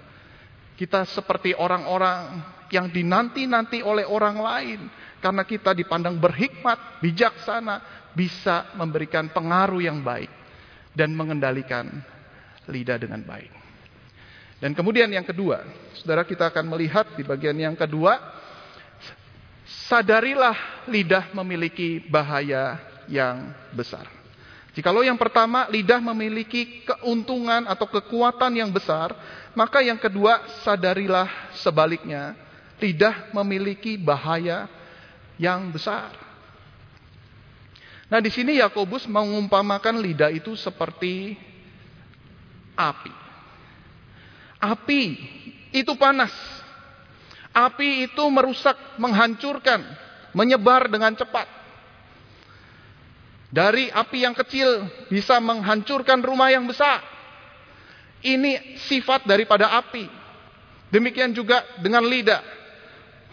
Kita 0.80 1.04
seperti 1.04 1.52
orang-orang 1.52 2.42
yang 2.72 2.88
dinanti-nanti 2.88 3.84
oleh 3.84 4.08
orang 4.08 4.40
lain 4.40 4.80
karena 5.20 5.44
kita 5.46 5.76
dipandang 5.76 6.18
berhikmat, 6.18 7.04
bijaksana, 7.04 8.01
bisa 8.14 8.72
memberikan 8.76 9.32
pengaruh 9.32 9.80
yang 9.80 10.04
baik 10.04 10.30
dan 10.92 11.16
mengendalikan 11.16 11.88
lidah 12.68 13.00
dengan 13.00 13.24
baik. 13.24 13.52
Dan 14.62 14.78
kemudian 14.78 15.10
yang 15.10 15.26
kedua, 15.26 15.66
saudara 15.98 16.22
kita 16.22 16.54
akan 16.54 16.70
melihat 16.70 17.10
di 17.18 17.26
bagian 17.26 17.58
yang 17.58 17.74
kedua, 17.74 18.22
sadarilah 19.90 20.86
lidah 20.86 21.34
memiliki 21.34 21.98
bahaya 22.06 22.78
yang 23.10 23.50
besar. 23.74 24.06
Jikalau 24.72 25.04
yang 25.04 25.20
pertama 25.20 25.68
lidah 25.68 26.00
memiliki 26.00 26.86
keuntungan 26.88 27.68
atau 27.68 27.90
kekuatan 27.90 28.56
yang 28.56 28.72
besar, 28.72 29.12
maka 29.52 29.84
yang 29.84 30.00
kedua 30.00 30.40
sadarilah 30.64 31.28
sebaliknya, 31.60 32.38
lidah 32.80 33.34
memiliki 33.36 34.00
bahaya 34.00 34.72
yang 35.36 35.74
besar. 35.76 36.31
Nah, 38.12 38.20
di 38.20 38.28
sini 38.28 38.60
Yakobus 38.60 39.08
mengumpamakan 39.08 40.04
lidah 40.04 40.28
itu 40.36 40.52
seperti 40.60 41.40
api. 42.76 43.14
Api 44.60 45.04
itu 45.72 45.96
panas. 45.96 46.36
Api 47.56 48.12
itu 48.12 48.24
merusak, 48.28 48.76
menghancurkan, 49.00 49.80
menyebar 50.36 50.92
dengan 50.92 51.16
cepat. 51.16 51.48
Dari 53.52 53.88
api 53.92 54.18
yang 54.28 54.36
kecil 54.36 54.88
bisa 55.08 55.40
menghancurkan 55.40 56.20
rumah 56.20 56.52
yang 56.52 56.68
besar. 56.68 57.04
Ini 58.24 58.80
sifat 58.92 59.24
daripada 59.24 59.72
api. 59.80 60.08
Demikian 60.92 61.32
juga 61.32 61.64
dengan 61.80 62.04
lidah. 62.04 62.44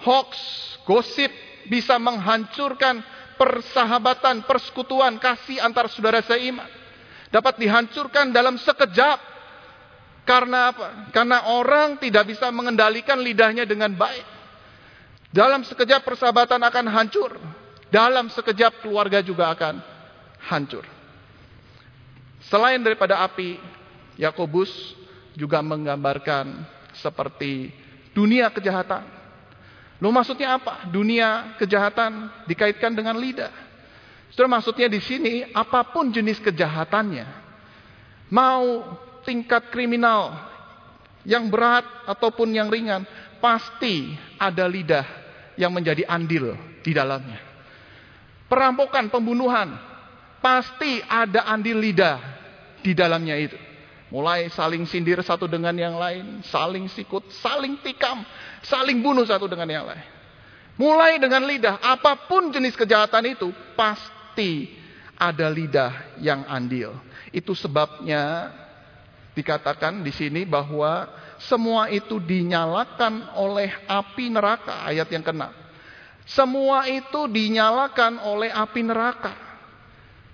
Hoax, 0.07 0.31
gosip 0.87 1.31
bisa 1.67 1.99
menghancurkan 1.99 3.03
persahabatan, 3.39 4.43
persekutuan, 4.45 5.17
kasih 5.17 5.63
antar 5.63 5.87
saudara 5.89 6.21
seiman. 6.21 6.67
Dapat 7.31 7.61
dihancurkan 7.63 8.35
dalam 8.35 8.59
sekejap 8.59 9.21
karena 10.29 10.75
apa? 10.75 11.09
Karena 11.09 11.49
orang 11.57 11.97
tidak 11.97 12.29
bisa 12.29 12.53
mengendalikan 12.53 13.17
lidahnya 13.17 13.65
dengan 13.65 13.97
baik. 13.97 14.27
Dalam 15.33 15.65
sekejap 15.65 16.05
persahabatan 16.05 16.61
akan 16.61 16.87
hancur. 16.93 17.33
Dalam 17.89 18.29
sekejap 18.29 18.85
keluarga 18.85 19.25
juga 19.25 19.49
akan 19.49 19.81
hancur. 20.53 20.85
Selain 22.49 22.81
daripada 22.81 23.25
api, 23.25 23.57
Yakobus 24.21 24.69
juga 25.33 25.65
menggambarkan 25.65 26.65
seperti 27.01 27.73
dunia 28.13 28.53
kejahatan. 28.53 29.18
Lo 29.99 30.15
maksudnya 30.15 30.55
apa? 30.59 30.87
Dunia 30.87 31.59
kejahatan 31.59 32.31
dikaitkan 32.47 32.95
dengan 32.95 33.19
lidah. 33.19 33.51
Saudara 34.31 34.61
maksudnya 34.61 34.87
di 34.87 35.03
sini 35.03 35.43
apa 35.51 35.83
pun 35.91 36.15
jenis 36.15 36.39
kejahatannya, 36.39 37.27
mau 38.31 38.95
tingkat 39.27 39.73
kriminal 39.75 40.37
yang 41.27 41.51
berat 41.51 41.83
ataupun 42.07 42.55
yang 42.55 42.71
ringan, 42.71 43.03
pasti 43.43 44.15
ada 44.39 44.71
lidah 44.71 45.03
yang 45.59 45.75
menjadi 45.75 46.07
andil 46.07 46.55
di 46.87 46.95
dalamnya. 46.95 47.43
Perampokan, 48.47 49.11
pembunuhan, 49.11 49.75
pasti 50.39 51.03
ada 51.05 51.51
andil 51.51 51.83
lidah 51.83 52.23
di 52.81 52.95
dalamnya 52.95 53.35
itu. 53.37 53.59
Mulai 54.09 54.49
saling 54.49 54.89
sindir 54.89 55.21
satu 55.21 55.45
dengan 55.45 55.77
yang 55.77 56.01
lain, 56.01 56.41
saling 56.49 56.89
sikut, 56.89 57.29
saling 57.45 57.77
tikam, 57.85 58.25
saling 58.65 59.03
bunuh 59.03 59.27
satu 59.27 59.51
dengan 59.51 59.69
yang 59.69 59.87
lain. 59.87 60.07
Mulai 60.79 61.19
dengan 61.19 61.43
lidah, 61.43 61.83
apa 61.83 62.15
pun 62.31 62.55
jenis 62.55 62.79
kejahatan 62.79 63.35
itu, 63.35 63.51
pasti 63.75 64.79
ada 65.19 65.51
lidah 65.51 66.19
yang 66.23 66.47
andil. 66.47 66.95
Itu 67.35 67.51
sebabnya 67.59 68.55
Dikatakan 69.39 70.03
di 70.03 70.11
sini 70.11 70.43
bahwa 70.43 71.07
semua 71.39 71.87
itu 71.95 72.19
dinyalakan 72.19 73.39
oleh 73.39 73.71
api 73.87 74.35
neraka, 74.35 74.83
ayat 74.83 75.07
yang 75.15 75.23
kena. 75.23 75.55
Semua 76.27 76.91
itu 76.91 77.31
dinyalakan 77.31 78.19
oleh 78.19 78.51
api 78.51 78.83
neraka. 78.83 79.39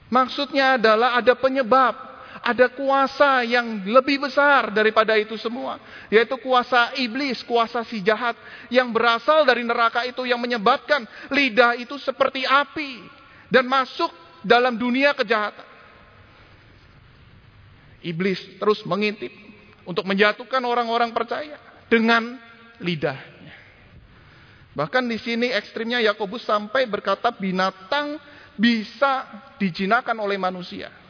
Maksudnya 0.08 0.80
adalah 0.80 1.20
ada 1.20 1.36
penyebab, 1.36 1.92
ada 2.42 2.66
kuasa 2.72 3.46
yang 3.46 3.86
lebih 3.86 4.26
besar 4.26 4.74
daripada 4.74 5.14
itu 5.14 5.38
semua, 5.38 5.78
yaitu 6.10 6.34
kuasa 6.40 6.96
iblis, 6.98 7.44
kuasa 7.46 7.86
si 7.86 8.02
jahat 8.02 8.34
yang 8.72 8.90
berasal 8.90 9.46
dari 9.46 9.62
neraka 9.62 10.02
itu 10.02 10.26
yang 10.26 10.40
menyebabkan 10.42 11.06
lidah 11.30 11.78
itu 11.78 11.94
seperti 12.00 12.42
api 12.42 13.04
dan 13.52 13.68
masuk 13.70 14.10
dalam 14.42 14.74
dunia 14.74 15.14
kejahatan. 15.14 15.66
Iblis 18.04 18.60
terus 18.60 18.84
mengintip 18.84 19.32
untuk 19.88 20.04
menjatuhkan 20.04 20.60
orang-orang 20.60 21.14
percaya 21.14 21.56
dengan 21.86 22.36
lidahnya. 22.82 23.54
Bahkan 24.74 25.06
di 25.06 25.16
sini 25.22 25.48
ekstrimnya 25.54 26.02
Yakobus 26.02 26.42
sampai 26.42 26.90
berkata 26.90 27.30
binatang 27.30 28.18
bisa 28.58 29.24
dijinakan 29.56 30.18
oleh 30.18 30.34
manusia. 30.34 31.03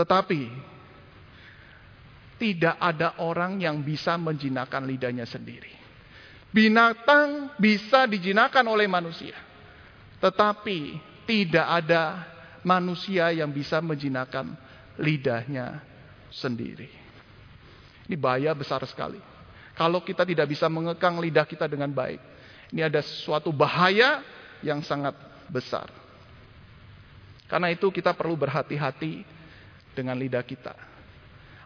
Tetapi 0.00 0.42
tidak 2.40 2.80
ada 2.80 3.20
orang 3.20 3.60
yang 3.60 3.84
bisa 3.84 4.16
menjinakan 4.16 4.88
lidahnya 4.88 5.28
sendiri. 5.28 5.76
Binatang 6.48 7.52
bisa 7.60 8.08
dijinakan 8.08 8.64
oleh 8.64 8.88
manusia. 8.88 9.36
Tetapi 10.24 10.96
tidak 11.28 11.66
ada 11.68 12.24
manusia 12.64 13.28
yang 13.28 13.52
bisa 13.52 13.84
menjinakan 13.84 14.56
lidahnya 14.96 15.84
sendiri. 16.32 16.88
Ini 18.08 18.16
bahaya 18.16 18.56
besar 18.56 18.80
sekali. 18.88 19.20
Kalau 19.76 20.00
kita 20.00 20.24
tidak 20.24 20.48
bisa 20.48 20.64
mengekang 20.72 21.20
lidah 21.20 21.44
kita 21.44 21.68
dengan 21.68 21.92
baik, 21.92 22.20
ini 22.72 22.80
ada 22.80 23.04
suatu 23.04 23.52
bahaya 23.52 24.24
yang 24.64 24.80
sangat 24.80 25.12
besar. 25.52 25.92
Karena 27.46 27.68
itu 27.68 27.92
kita 27.92 28.16
perlu 28.16 28.34
berhati-hati 28.34 29.39
dengan 30.00 30.16
lidah 30.16 30.40
kita. 30.40 30.72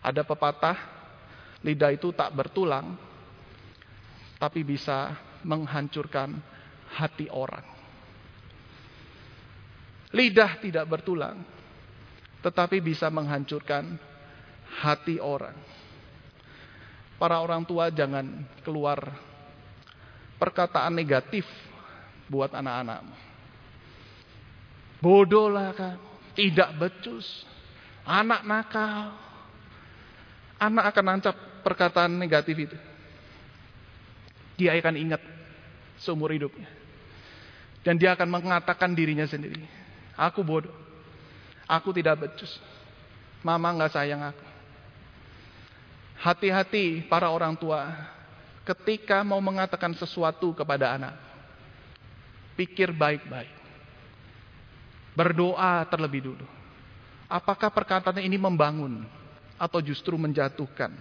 Ada 0.03 0.27
pepatah, 0.27 0.75
lidah 1.63 1.95
itu 1.95 2.11
tak 2.11 2.35
bertulang, 2.35 2.99
tapi 4.43 4.67
bisa 4.67 5.15
menghancurkan 5.47 6.35
hati 6.99 7.31
orang. 7.31 7.63
Lidah 10.11 10.59
tidak 10.59 10.85
bertulang, 10.91 11.47
tetapi 12.43 12.83
bisa 12.83 13.07
menghancurkan 13.09 13.95
hati 14.83 15.23
orang. 15.23 15.55
Para 17.15 17.39
orang 17.39 17.63
tua 17.63 17.89
jangan 17.95 18.43
keluar 18.67 19.15
perkataan 20.37 20.93
negatif 20.93 21.47
buat 22.27 22.51
anak-anakmu. 22.51 23.17
Bodoh 24.99 25.53
lah 25.53 25.71
kan. 25.77 25.97
Tidak 26.35 26.75
becus. 26.81 27.47
Anak 28.05 28.45
nakal. 28.45 29.17
Anak 30.61 30.85
akan 30.93 31.05
nancap 31.05 31.37
perkataan 31.65 32.13
negatif 32.15 32.57
itu. 32.69 32.77
Dia 34.61 34.77
akan 34.79 34.97
ingat 35.01 35.21
seumur 35.99 36.31
hidupnya. 36.31 36.69
Dan 37.85 38.01
dia 38.01 38.17
akan 38.17 38.29
mengatakan 38.29 38.93
dirinya 38.93 39.25
sendiri. 39.29 39.61
Aku 40.17 40.45
bodoh. 40.45 40.73
Aku 41.65 41.93
tidak 41.97 42.21
becus. 42.21 42.61
Mama 43.45 43.73
nggak 43.77 43.93
sayang 43.93 44.25
aku. 44.25 44.47
Hati-hati 46.25 47.05
para 47.05 47.29
orang 47.29 47.53
tua 47.59 47.93
ketika 48.65 49.21
mau 49.21 49.41
mengatakan 49.45 49.93
sesuatu 49.93 50.57
kepada 50.57 50.97
anak. 50.97 51.17
Pikir 52.57 52.95
baik-baik. 52.95 53.53
Berdoa 55.13 55.85
terlebih 55.91 56.33
dulu. 56.33 56.47
Apakah 57.35 57.67
perkataan 57.75 58.23
ini 58.23 58.39
membangun 58.39 59.03
atau 59.59 59.83
justru 59.83 60.15
menjatuhkan? 60.15 60.95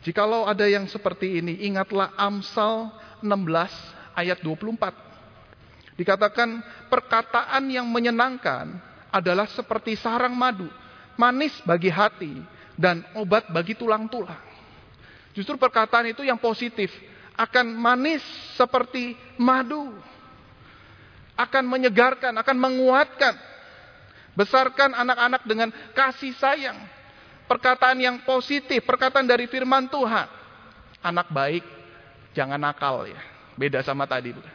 Jikalau 0.00 0.48
ada 0.48 0.64
yang 0.64 0.88
seperti 0.88 1.36
ini, 1.44 1.68
ingatlah 1.68 2.16
Amsal 2.16 2.88
16 3.20 3.28
ayat 4.16 4.40
24. 4.40 6.00
Dikatakan 6.00 6.64
perkataan 6.88 7.68
yang 7.68 7.84
menyenangkan 7.84 8.72
adalah 9.12 9.44
seperti 9.52 10.00
sarang 10.00 10.32
madu, 10.32 10.72
manis 11.20 11.52
bagi 11.68 11.92
hati 11.92 12.32
dan 12.72 13.04
obat 13.20 13.52
bagi 13.52 13.76
tulang-tulang. 13.76 14.40
Justru 15.36 15.60
perkataan 15.60 16.08
itu 16.08 16.24
yang 16.24 16.40
positif 16.40 16.88
akan 17.36 17.76
manis 17.76 18.24
seperti 18.56 19.12
madu. 19.36 19.92
Akan 21.36 21.68
menyegarkan, 21.68 22.32
akan 22.32 22.56
menguatkan. 22.56 23.55
Besarkan 24.36 24.92
anak-anak 24.92 25.42
dengan 25.48 25.72
kasih 25.96 26.36
sayang. 26.36 26.76
Perkataan 27.48 27.96
yang 27.96 28.20
positif, 28.22 28.84
perkataan 28.84 29.24
dari 29.24 29.48
firman 29.48 29.88
Tuhan. 29.88 30.28
Anak 31.00 31.32
baik, 31.32 31.64
jangan 32.36 32.60
nakal 32.60 33.08
ya. 33.08 33.18
Beda 33.56 33.80
sama 33.80 34.04
tadi 34.04 34.36
bukan. 34.36 34.54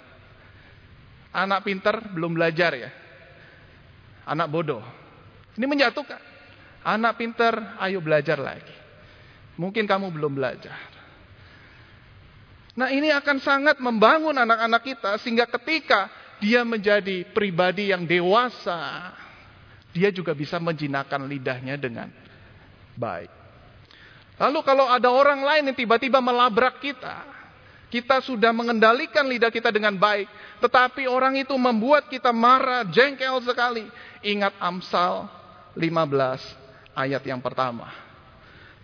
Anak 1.34 1.66
pinter 1.66 1.96
belum 2.14 2.38
belajar 2.38 2.76
ya. 2.78 2.92
Anak 4.28 4.48
bodoh. 4.52 4.84
Ini 5.58 5.66
menjatuhkan. 5.66 6.22
Anak 6.86 7.18
pinter, 7.18 7.58
ayo 7.82 8.04
belajar 8.04 8.38
lagi. 8.38 8.76
Mungkin 9.58 9.90
kamu 9.90 10.14
belum 10.14 10.38
belajar. 10.38 10.78
Nah 12.72 12.88
ini 12.92 13.12
akan 13.12 13.38
sangat 13.44 13.78
membangun 13.84 14.36
anak-anak 14.36 14.82
kita 14.84 15.12
sehingga 15.20 15.48
ketika 15.48 16.08
dia 16.40 16.64
menjadi 16.64 17.28
pribadi 17.36 17.92
yang 17.92 18.08
dewasa, 18.08 19.12
dia 19.92 20.10
juga 20.12 20.32
bisa 20.32 20.60
menjinakkan 20.60 21.24
lidahnya 21.28 21.76
dengan 21.76 22.08
baik. 22.96 23.32
Lalu 24.42 24.60
kalau 24.66 24.90
ada 24.90 25.12
orang 25.12 25.46
lain 25.46 25.70
yang 25.70 25.78
tiba-tiba 25.78 26.18
melabrak 26.18 26.82
kita, 26.82 27.28
kita 27.92 28.24
sudah 28.24 28.56
mengendalikan 28.56 29.28
lidah 29.28 29.52
kita 29.52 29.70
dengan 29.70 29.94
baik, 29.94 30.26
tetapi 30.64 31.06
orang 31.06 31.38
itu 31.38 31.54
membuat 31.60 32.08
kita 32.08 32.32
marah, 32.32 32.88
jengkel 32.88 33.38
sekali. 33.44 33.86
Ingat 34.24 34.56
Amsal 34.58 35.28
15 35.76 36.96
ayat 36.96 37.22
yang 37.28 37.44
pertama. 37.44 37.92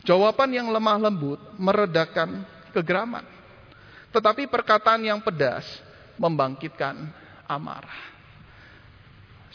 Jawaban 0.04 0.52
yang 0.52 0.68
lemah 0.70 1.00
lembut 1.10 1.40
meredakan 1.56 2.44
kegeraman. 2.76 3.24
Tetapi 4.12 4.48
perkataan 4.48 5.04
yang 5.04 5.20
pedas 5.20 5.66
membangkitkan 6.16 6.96
amarah. 7.48 8.17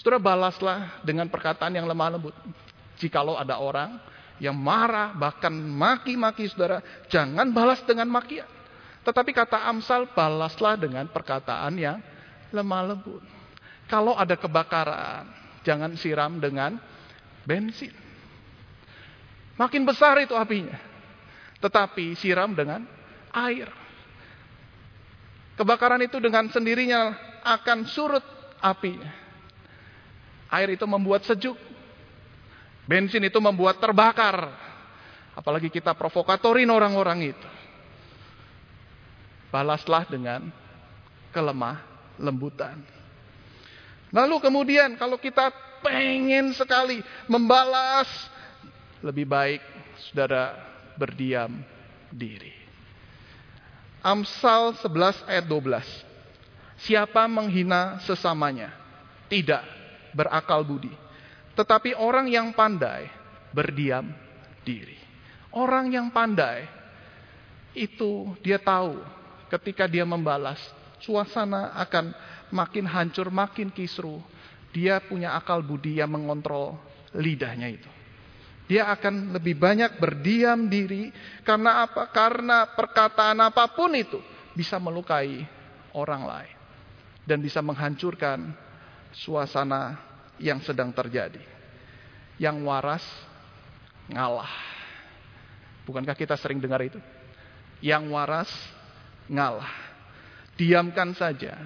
Saudara 0.03 0.19
balaslah 0.19 0.99
dengan 1.07 1.31
perkataan 1.31 1.79
yang 1.79 1.87
lemah 1.87 2.19
lembut. 2.19 2.35
Jikalau 2.99 3.39
ada 3.39 3.63
orang 3.63 4.03
yang 4.43 4.59
marah 4.59 5.15
bahkan 5.15 5.55
maki-maki 5.55 6.51
saudara, 6.51 6.83
jangan 7.07 7.55
balas 7.55 7.79
dengan 7.87 8.11
makian. 8.11 8.51
Tetapi 9.07 9.31
kata 9.31 9.63
Amsal 9.71 10.11
balaslah 10.11 10.75
dengan 10.75 11.07
perkataan 11.07 11.79
yang 11.79 12.03
lemah 12.51 12.83
lembut. 12.83 13.23
Kalau 13.87 14.19
ada 14.19 14.35
kebakaran, 14.35 15.31
jangan 15.63 15.95
siram 15.95 16.43
dengan 16.43 16.83
bensin. 17.47 17.95
Makin 19.55 19.87
besar 19.87 20.19
itu 20.19 20.35
apinya. 20.35 20.83
Tetapi 21.63 22.19
siram 22.19 22.51
dengan 22.59 22.83
air. 23.31 23.71
Kebakaran 25.55 26.03
itu 26.03 26.19
dengan 26.19 26.51
sendirinya 26.51 27.15
akan 27.47 27.87
surut 27.87 28.27
apinya. 28.59 29.22
Air 30.53 30.77
itu 30.77 30.85
membuat 30.85 31.25
sejuk. 31.25 31.57
Bensin 32.85 33.25
itu 33.25 33.41
membuat 33.41 33.81
terbakar. 33.81 34.53
Apalagi 35.33 35.73
kita 35.73 35.97
provokatorin 35.97 36.69
orang-orang 36.69 37.33
itu. 37.33 37.49
Balaslah 39.49 40.05
dengan 40.05 40.53
kelemah 41.33 41.81
lembutan. 42.21 42.85
Lalu 44.13 44.37
kemudian 44.45 45.01
kalau 45.01 45.17
kita 45.17 45.49
pengen 45.81 46.53
sekali 46.53 47.01
membalas 47.25 48.09
lebih 49.01 49.25
baik 49.25 49.65
saudara 50.09 50.53
berdiam 51.01 51.65
diri. 52.13 52.53
Amsal 54.05 54.77
11 54.77 55.25
ayat 55.25 55.47
12. 55.49 56.85
Siapa 56.85 57.25
menghina 57.25 58.03
sesamanya 58.05 58.75
tidak 59.31 59.82
berakal 60.13 60.65
budi. 60.65 60.93
Tetapi 61.53 61.97
orang 61.97 62.29
yang 62.29 62.53
pandai 62.57 63.09
berdiam 63.53 64.09
diri. 64.65 64.97
Orang 65.53 65.93
yang 65.93 66.09
pandai 66.09 66.65
itu 67.77 68.33
dia 68.41 68.57
tahu 68.57 69.01
ketika 69.53 69.85
dia 69.85 70.09
membalas 70.09 70.61
suasana 71.01 71.77
akan 71.77 72.17
makin 72.49 72.89
hancur, 72.89 73.29
makin 73.29 73.69
kisru. 73.69 74.21
Dia 74.73 75.05
punya 75.05 75.37
akal 75.37 75.61
budi 75.61 76.01
yang 76.01 76.17
mengontrol 76.17 76.81
lidahnya 77.13 77.69
itu. 77.69 77.91
Dia 78.73 78.89
akan 78.89 79.37
lebih 79.37 79.61
banyak 79.61 80.01
berdiam 80.01 80.65
diri. 80.73 81.13
Karena 81.45 81.85
apa? 81.85 82.09
Karena 82.09 82.65
perkataan 82.73 83.37
apa 83.45 83.69
pun 83.77 83.93
itu 83.93 84.17
bisa 84.57 84.81
melukai 84.81 85.45
orang 85.93 86.23
lain. 86.25 86.57
Dan 87.29 87.45
bisa 87.45 87.61
menghancurkan 87.61 88.49
suasana 89.13 90.01
yang 90.41 90.61
sedang 90.65 90.91
terjadi. 90.91 91.41
Yang 92.41 92.57
waras 92.65 93.05
ngalah. 94.11 94.51
Bukankah 95.87 96.17
kita 96.17 96.35
sering 96.41 96.59
dengar 96.59 96.83
itu? 96.83 96.99
Yang 97.85 98.05
waras 98.11 98.51
ngalah. 99.29 99.71
Diamkan 100.57 101.15
saja. 101.15 101.57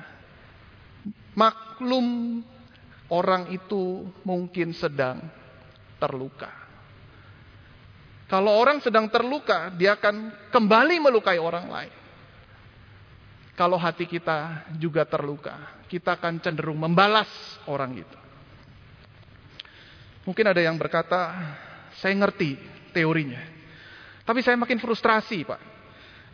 Maklum 1.37 2.41
orang 3.13 3.53
itu 3.55 4.09
mungkin 4.27 4.73
sedang 4.75 5.23
terluka. 6.01 6.51
Kalau 8.27 8.59
orang 8.59 8.83
sedang 8.83 9.07
terluka, 9.07 9.71
dia 9.79 9.95
akan 9.95 10.51
kembali 10.51 10.99
melukai 10.99 11.39
orang 11.39 11.71
lain. 11.71 12.06
Kalau 13.57 13.81
hati 13.81 14.05
kita 14.05 14.69
juga 14.77 15.09
terluka, 15.09 15.57
kita 15.89 16.13
akan 16.13 16.45
cenderung 16.45 16.77
membalas 16.77 17.29
orang 17.65 18.05
itu. 18.05 18.19
Mungkin 20.29 20.45
ada 20.45 20.61
yang 20.61 20.77
berkata, 20.77 21.33
saya 21.97 22.13
ngerti 22.13 22.61
teorinya. 22.93 23.41
Tapi 24.27 24.45
saya 24.45 24.61
makin 24.61 24.77
frustrasi, 24.77 25.47
Pak. 25.47 25.61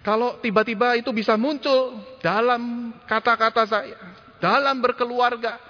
Kalau 0.02 0.42
tiba-tiba 0.42 0.98
itu 0.98 1.14
bisa 1.14 1.38
muncul 1.38 1.94
dalam 2.18 2.90
kata-kata 3.06 3.62
saya, 3.70 3.98
dalam 4.42 4.82
berkeluarga, 4.82 5.62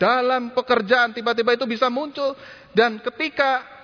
dalam 0.00 0.56
pekerjaan, 0.56 1.12
tiba-tiba 1.12 1.60
itu 1.60 1.68
bisa 1.68 1.92
muncul. 1.92 2.32
Dan 2.72 3.04
ketika 3.04 3.76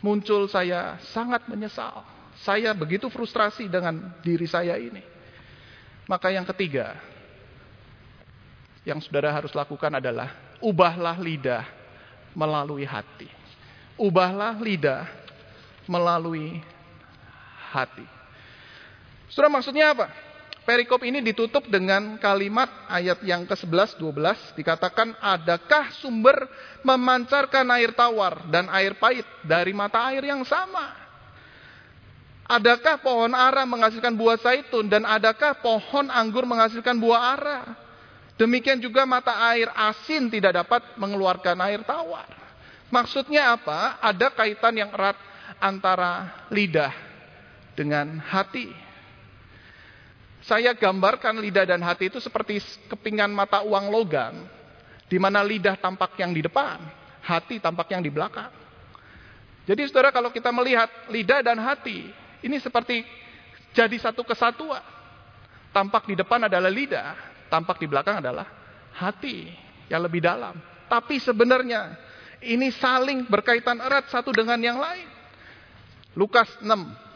muncul 0.00 0.50
saya 0.50 0.96
sangat 1.14 1.46
menyesal. 1.46 2.04
Saya 2.42 2.74
begitu 2.74 3.06
frustrasi 3.06 3.70
dengan 3.70 4.16
diri 4.20 4.50
saya 4.50 4.74
ini. 4.74 5.00
Maka 6.12 6.28
yang 6.28 6.44
ketiga, 6.44 6.92
yang 8.84 9.00
saudara 9.00 9.32
harus 9.32 9.48
lakukan 9.56 9.88
adalah 9.96 10.28
ubahlah 10.60 11.16
lidah 11.16 11.64
melalui 12.36 12.84
hati. 12.84 13.32
Ubahlah 13.96 14.60
lidah 14.60 15.08
melalui 15.88 16.60
hati. 17.72 18.04
Saudara 19.32 19.56
maksudnya 19.56 19.96
apa? 19.96 20.12
Perikop 20.68 21.00
ini 21.00 21.24
ditutup 21.24 21.64
dengan 21.72 22.20
kalimat 22.20 22.68
ayat 22.92 23.24
yang 23.24 23.48
ke-11 23.48 23.96
12 23.96 24.52
dikatakan 24.60 25.16
adakah 25.16 25.96
sumber 25.96 26.44
memancarkan 26.84 27.66
air 27.72 27.96
tawar 27.96 28.46
dan 28.52 28.68
air 28.68 29.00
pahit 29.00 29.24
dari 29.48 29.72
mata 29.72 30.12
air 30.12 30.28
yang 30.28 30.44
sama? 30.44 31.01
Adakah 32.42 32.98
pohon 32.98 33.32
ara 33.32 33.62
menghasilkan 33.62 34.12
buah 34.12 34.36
zaitun 34.36 34.90
dan 34.90 35.06
adakah 35.06 35.56
pohon 35.62 36.10
anggur 36.10 36.42
menghasilkan 36.42 36.98
buah 36.98 37.38
ara? 37.38 37.60
Demikian 38.34 38.82
juga 38.82 39.06
mata 39.06 39.38
air 39.54 39.70
asin 39.70 40.26
tidak 40.26 40.58
dapat 40.58 40.82
mengeluarkan 40.98 41.54
air 41.62 41.80
tawar. 41.86 42.26
Maksudnya 42.90 43.54
apa? 43.54 43.96
Ada 44.02 44.34
kaitan 44.34 44.74
yang 44.76 44.90
erat 44.92 45.16
antara 45.62 46.44
lidah 46.50 46.92
dengan 47.78 48.18
hati. 48.20 48.68
Saya 50.42 50.74
gambarkan 50.74 51.38
lidah 51.38 51.62
dan 51.62 51.80
hati 51.86 52.10
itu 52.10 52.18
seperti 52.18 52.58
kepingan 52.90 53.30
mata 53.30 53.62
uang 53.62 53.86
logam, 53.94 54.42
di 55.06 55.16
mana 55.16 55.38
lidah 55.40 55.78
tampak 55.78 56.18
yang 56.18 56.34
di 56.34 56.42
depan, 56.42 56.82
hati 57.22 57.62
tampak 57.62 57.94
yang 57.94 58.02
di 58.02 58.10
belakang. 58.10 58.50
Jadi 59.62 59.86
saudara 59.86 60.10
kalau 60.10 60.34
kita 60.34 60.50
melihat 60.50 60.90
lidah 61.06 61.46
dan 61.46 61.62
hati, 61.62 62.10
ini 62.42 62.58
seperti 62.58 63.06
jadi 63.72 63.96
satu 63.96 64.26
kesatuan. 64.26 64.82
Tampak 65.72 66.04
di 66.04 66.12
depan 66.18 66.44
adalah 66.44 66.68
lidah, 66.68 67.16
tampak 67.48 67.80
di 67.80 67.88
belakang 67.88 68.20
adalah 68.20 68.44
hati 68.92 69.48
yang 69.88 70.04
lebih 70.04 70.20
dalam. 70.20 70.52
Tapi 70.90 71.16
sebenarnya 71.16 71.96
ini 72.44 72.68
saling 72.68 73.24
berkaitan 73.24 73.80
erat 73.80 74.12
satu 74.12 74.28
dengan 74.34 74.60
yang 74.60 74.76
lain. 74.76 75.08
Lukas 76.12 76.52
6 76.60 76.68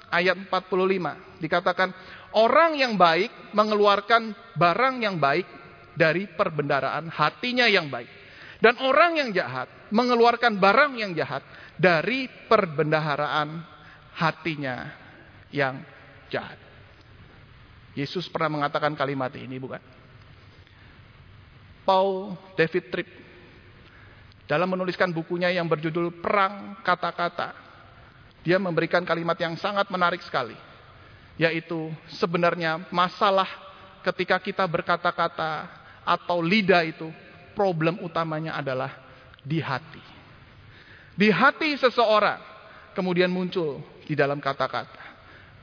ayat 0.09 0.41
45 0.49 1.45
dikatakan 1.45 1.93
orang 2.33 2.81
yang 2.81 2.97
baik 2.97 3.29
mengeluarkan 3.53 4.33
barang 4.57 5.05
yang 5.05 5.21
baik 5.21 5.45
dari 5.93 6.25
perbendaraan 6.25 7.13
hatinya 7.13 7.69
yang 7.69 7.93
baik. 7.93 8.09
Dan 8.57 8.81
orang 8.81 9.21
yang 9.21 9.31
jahat 9.37 9.69
mengeluarkan 9.93 10.57
barang 10.57 10.97
yang 10.97 11.13
jahat 11.13 11.45
dari 11.77 12.25
perbendaharaan 12.49 13.61
hatinya 14.17 15.06
yang 15.51 15.83
jahat. 16.33 16.59
Yesus 17.97 18.29
pernah 18.29 18.61
mengatakan 18.61 18.93
kalimat 18.93 19.33
ini, 19.39 19.57
bukan? 19.57 19.81
Paul 21.87 22.35
David 22.59 22.85
Tripp 22.91 23.09
dalam 24.47 24.71
menuliskan 24.71 25.11
bukunya 25.11 25.51
yang 25.51 25.67
berjudul 25.67 26.23
Perang 26.23 26.79
Kata-kata, 26.87 27.55
dia 28.47 28.63
memberikan 28.63 29.03
kalimat 29.03 29.35
yang 29.43 29.59
sangat 29.59 29.91
menarik 29.91 30.23
sekali, 30.23 30.55
yaitu 31.35 31.91
sebenarnya 32.15 32.87
masalah 32.95 33.51
ketika 34.07 34.39
kita 34.39 34.63
berkata-kata 34.63 35.67
atau 36.07 36.39
lidah 36.39 36.87
itu 36.87 37.11
problem 37.59 37.99
utamanya 38.07 38.55
adalah 38.55 38.95
di 39.43 39.59
hati. 39.59 40.03
Di 41.19 41.27
hati 41.35 41.75
seseorang 41.75 42.39
kemudian 42.95 43.35
muncul 43.35 43.83
di 44.07 44.15
dalam 44.15 44.39
kata-kata. 44.39 44.96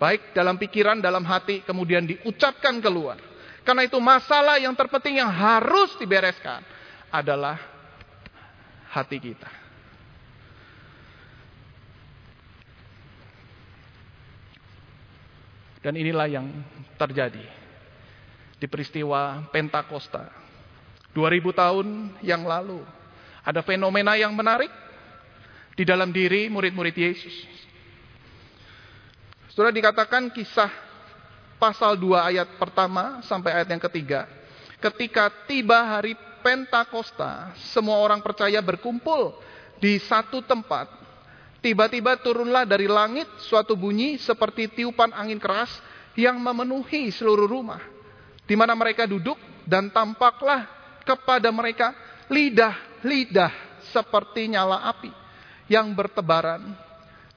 Baik 0.03 0.35
dalam 0.35 0.59
pikiran, 0.59 0.99
dalam 0.99 1.23
hati, 1.23 1.63
kemudian 1.63 2.03
diucapkan 2.03 2.75
keluar. 2.83 3.15
Karena 3.63 3.87
itu 3.87 3.95
masalah 4.03 4.59
yang 4.59 4.75
terpenting 4.75 5.23
yang 5.23 5.31
harus 5.31 5.95
dibereskan 5.95 6.59
adalah 7.07 7.55
hati 8.91 9.15
kita. 9.23 9.47
Dan 15.79 15.95
inilah 15.95 16.27
yang 16.27 16.51
terjadi 16.99 17.47
di 18.59 18.67
peristiwa 18.67 19.47
Pentakosta. 19.55 20.27
2000 21.15 21.47
tahun 21.55 21.87
yang 22.19 22.43
lalu. 22.43 22.83
Ada 23.47 23.63
fenomena 23.63 24.19
yang 24.19 24.35
menarik 24.35 24.71
di 25.79 25.87
dalam 25.87 26.11
diri 26.11 26.51
murid-murid 26.51 26.91
Yesus. 26.91 27.35
Sudah 29.53 29.69
dikatakan 29.69 30.33
kisah 30.33 30.73
pasal 31.61 31.93
2 31.93 32.09
ayat 32.33 32.57
pertama 32.57 33.21
sampai 33.21 33.53
ayat 33.53 33.69
yang 33.69 33.83
ketiga. 33.85 34.25
Ketika 34.81 35.29
tiba 35.45 35.77
hari 35.77 36.17
Pentakosta, 36.41 37.53
semua 37.71 38.01
orang 38.01 38.19
percaya 38.19 38.59
berkumpul 38.59 39.37
di 39.77 40.01
satu 40.01 40.41
tempat. 40.41 40.89
Tiba-tiba 41.61 42.19
turunlah 42.19 42.67
dari 42.67 42.89
langit 42.89 43.29
suatu 43.45 43.77
bunyi 43.77 44.19
seperti 44.19 44.67
tiupan 44.73 45.13
angin 45.15 45.39
keras 45.39 45.71
yang 46.17 46.35
memenuhi 46.41 47.13
seluruh 47.13 47.47
rumah. 47.47 47.79
Di 48.43 48.57
mana 48.57 48.75
mereka 48.75 49.07
duduk 49.07 49.37
dan 49.69 49.93
tampaklah 49.93 50.67
kepada 51.07 51.47
mereka 51.53 51.95
lidah-lidah 52.27 53.53
seperti 53.93 54.49
nyala 54.51 54.83
api 54.89 55.13
yang 55.71 55.93
bertebaran 55.95 56.75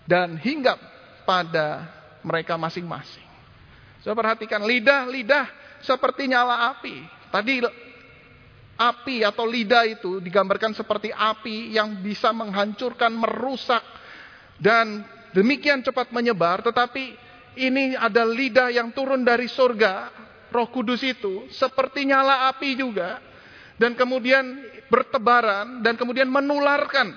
dan 0.02 0.34
hinggap 0.40 0.80
pada 1.22 1.95
mereka 2.26 2.58
masing-masing. 2.58 3.22
Saya 4.02 4.18
perhatikan 4.18 4.66
lidah-lidah 4.66 5.46
seperti 5.78 6.26
nyala 6.26 6.74
api. 6.74 7.06
Tadi 7.30 7.62
api 8.76 9.22
atau 9.22 9.46
lidah 9.46 9.86
itu 9.86 10.18
digambarkan 10.18 10.74
seperti 10.74 11.14
api 11.14 11.78
yang 11.78 12.02
bisa 12.02 12.34
menghancurkan, 12.34 13.14
merusak 13.14 13.82
dan 14.58 15.06
demikian 15.30 15.86
cepat 15.86 16.10
menyebar. 16.10 16.66
Tetapi 16.66 17.14
ini 17.62 17.94
ada 17.94 18.26
lidah 18.26 18.74
yang 18.74 18.90
turun 18.90 19.22
dari 19.22 19.46
surga. 19.46 20.26
Roh 20.46 20.70
Kudus 20.70 21.02
itu 21.02 21.50
seperti 21.50 22.06
nyala 22.06 22.48
api 22.54 22.78
juga 22.78 23.18
dan 23.76 23.98
kemudian 23.98 24.62
bertebaran 24.86 25.82
dan 25.82 25.98
kemudian 25.98 26.30
menularkan 26.30 27.12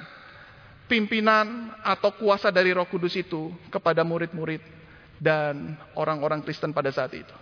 pimpinan 0.90 1.70
atau 1.86 2.10
kuasa 2.18 2.50
dari 2.50 2.74
Roh 2.74 2.90
Kudus 2.90 3.14
itu 3.14 3.54
kepada 3.70 4.02
murid-murid 4.02 4.79
dan 5.20 5.76
orang-orang 5.94 6.40
Kristen 6.42 6.72
pada 6.72 6.90
saat 6.90 7.12
itu. 7.14 7.36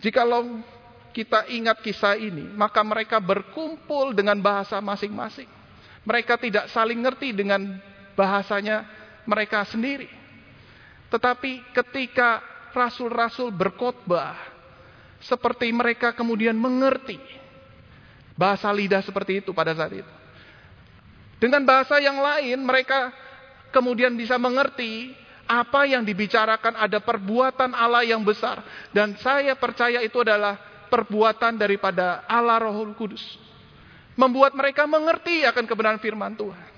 Jikalau 0.00 0.62
kita 1.10 1.50
ingat 1.50 1.82
kisah 1.82 2.14
ini, 2.14 2.46
maka 2.54 2.80
mereka 2.86 3.18
berkumpul 3.18 4.14
dengan 4.14 4.38
bahasa 4.38 4.78
masing-masing. 4.78 5.50
Mereka 6.06 6.38
tidak 6.38 6.70
saling 6.70 7.02
ngerti 7.02 7.34
dengan 7.34 7.82
bahasanya 8.14 8.86
mereka 9.26 9.66
sendiri. 9.66 10.06
Tetapi 11.10 11.74
ketika 11.74 12.44
rasul-rasul 12.70 13.50
berkhotbah, 13.50 14.38
seperti 15.18 15.72
mereka 15.74 16.14
kemudian 16.14 16.54
mengerti 16.54 17.18
bahasa 18.36 18.68
lidah 18.70 19.00
seperti 19.02 19.42
itu 19.42 19.50
pada 19.50 19.72
saat 19.74 19.96
itu. 19.96 20.12
Dengan 21.40 21.64
bahasa 21.64 21.96
yang 22.00 22.20
lain, 22.20 22.60
mereka 22.60 23.12
kemudian 23.72 24.12
bisa 24.16 24.36
mengerti 24.36 25.12
apa 25.46 25.86
yang 25.86 26.02
dibicarakan 26.02 26.74
ada 26.74 26.98
perbuatan 26.98 27.72
Allah 27.72 28.02
yang 28.02 28.20
besar. 28.26 28.60
Dan 28.90 29.14
saya 29.22 29.54
percaya 29.54 30.02
itu 30.02 30.20
adalah 30.20 30.58
perbuatan 30.90 31.56
daripada 31.56 32.26
Allah 32.26 32.62
Roh 32.62 32.92
Kudus. 32.94 33.22
Membuat 34.18 34.52
mereka 34.58 34.84
mengerti 34.84 35.46
akan 35.46 35.64
kebenaran 35.64 36.02
firman 36.02 36.34
Tuhan. 36.34 36.76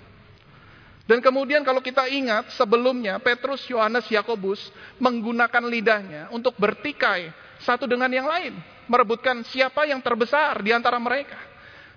Dan 1.09 1.25
kemudian 1.25 1.65
kalau 1.65 1.81
kita 1.81 2.05
ingat 2.13 2.53
sebelumnya 2.53 3.17
Petrus, 3.17 3.65
Yohanes, 3.73 4.05
Yakobus 4.13 4.61
menggunakan 5.01 5.65
lidahnya 5.65 6.29
untuk 6.29 6.53
bertikai 6.61 7.33
satu 7.65 7.89
dengan 7.89 8.13
yang 8.13 8.29
lain. 8.29 8.53
Merebutkan 8.85 9.41
siapa 9.49 9.89
yang 9.89 10.05
terbesar 10.05 10.61
di 10.61 10.69
antara 10.69 11.01
mereka. 11.01 11.41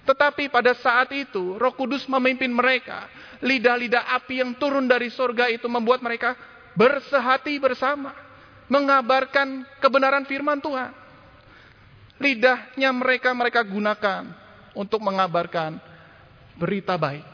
Tetapi 0.07 0.47
pada 0.47 0.73
saat 0.73 1.11
itu 1.13 1.59
roh 1.59 1.75
kudus 1.75 2.07
memimpin 2.07 2.49
mereka. 2.49 3.11
Lidah-lidah 3.43 4.15
api 4.15 4.41
yang 4.41 4.55
turun 4.55 4.87
dari 4.87 5.11
sorga 5.11 5.51
itu 5.51 5.67
membuat 5.67 5.99
mereka 5.99 6.33
bersehati 6.75 7.57
bersama, 7.59 8.15
mengabarkan 8.71 9.67
kebenaran 9.83 10.23
firman 10.23 10.59
Tuhan. 10.63 10.91
Lidahnya 12.21 12.89
mereka 12.93 13.33
mereka 13.33 13.61
gunakan 13.65 14.29
untuk 14.77 15.01
mengabarkan 15.01 15.81
berita 16.55 16.95
baik, 16.95 17.25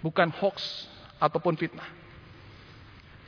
bukan 0.00 0.32
hoax 0.32 0.88
ataupun 1.20 1.54
fitnah. 1.54 1.86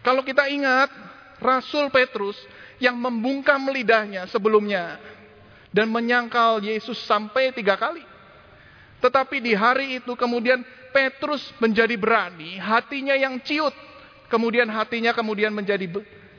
Kalau 0.00 0.24
kita 0.24 0.48
ingat 0.48 0.88
Rasul 1.36 1.92
Petrus 1.92 2.36
yang 2.80 2.96
membungkam 2.96 3.68
lidahnya 3.68 4.24
sebelumnya 4.32 4.96
dan 5.68 5.92
menyangkal 5.92 6.64
Yesus 6.64 6.96
sampai 7.04 7.52
tiga 7.52 7.76
kali. 7.76 8.02
Tetapi 9.04 9.36
di 9.40 9.52
hari 9.52 10.00
itu 10.00 10.12
kemudian 10.16 10.64
Petrus 10.90 11.44
menjadi 11.60 11.94
berani, 11.96 12.56
hatinya 12.56 13.14
yang 13.16 13.40
ciut 13.44 13.72
kemudian 14.30 14.70
hatinya 14.70 15.10
kemudian 15.10 15.50
menjadi 15.50 15.90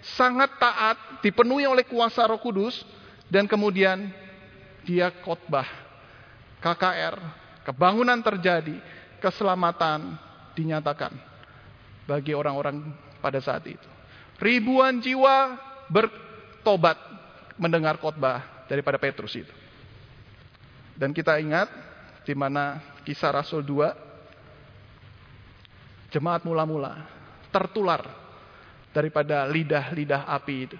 sangat 0.01 0.57
taat, 0.57 0.97
dipenuhi 1.21 1.69
oleh 1.69 1.85
kuasa 1.85 2.25
Roh 2.25 2.41
Kudus 2.41 2.81
dan 3.29 3.45
kemudian 3.45 4.09
dia 4.87 5.13
khotbah 5.21 5.67
KKR, 6.61 7.17
kebangunan 7.67 8.17
terjadi, 8.21 8.77
keselamatan 9.21 10.17
dinyatakan 10.57 11.13
bagi 12.09 12.33
orang-orang 12.33 12.81
pada 13.21 13.37
saat 13.37 13.61
itu. 13.69 13.89
Ribuan 14.41 14.97
jiwa 14.97 15.53
bertobat 15.85 16.97
mendengar 17.61 18.01
khotbah 18.01 18.65
daripada 18.65 18.97
Petrus 18.97 19.37
itu. 19.37 19.53
Dan 20.97 21.13
kita 21.13 21.37
ingat 21.37 21.69
di 22.25 22.33
mana 22.37 22.81
kisah 23.05 23.31
Rasul 23.33 23.65
2 23.65 26.13
jemaat 26.13 26.45
mula-mula 26.45 27.20
tertular 27.51 28.01
daripada 28.95 29.45
lidah-lidah 29.45 30.27
api 30.27 30.55
itu. 30.65 30.77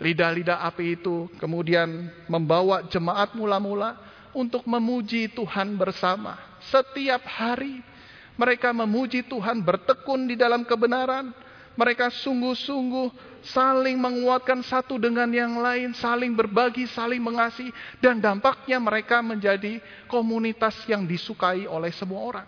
Lidah-lidah 0.00 0.66
api 0.66 0.98
itu 0.98 1.30
kemudian 1.38 2.10
membawa 2.26 2.82
jemaat 2.90 3.34
mula-mula 3.38 3.94
untuk 4.34 4.66
memuji 4.66 5.30
Tuhan 5.30 5.78
bersama. 5.78 6.34
Setiap 6.66 7.22
hari 7.28 7.78
mereka 8.34 8.74
memuji 8.74 9.22
Tuhan, 9.22 9.62
bertekun 9.62 10.26
di 10.26 10.34
dalam 10.34 10.66
kebenaran. 10.66 11.30
Mereka 11.74 12.10
sungguh-sungguh 12.10 13.10
saling 13.42 13.98
menguatkan 13.98 14.62
satu 14.62 14.94
dengan 14.98 15.26
yang 15.30 15.58
lain, 15.58 15.90
saling 15.94 16.34
berbagi, 16.34 16.86
saling 16.86 17.18
mengasihi, 17.18 17.74
dan 17.98 18.22
dampaknya 18.22 18.78
mereka 18.78 19.18
menjadi 19.22 19.82
komunitas 20.06 20.74
yang 20.86 21.02
disukai 21.02 21.66
oleh 21.66 21.90
semua 21.90 22.20
orang. 22.22 22.46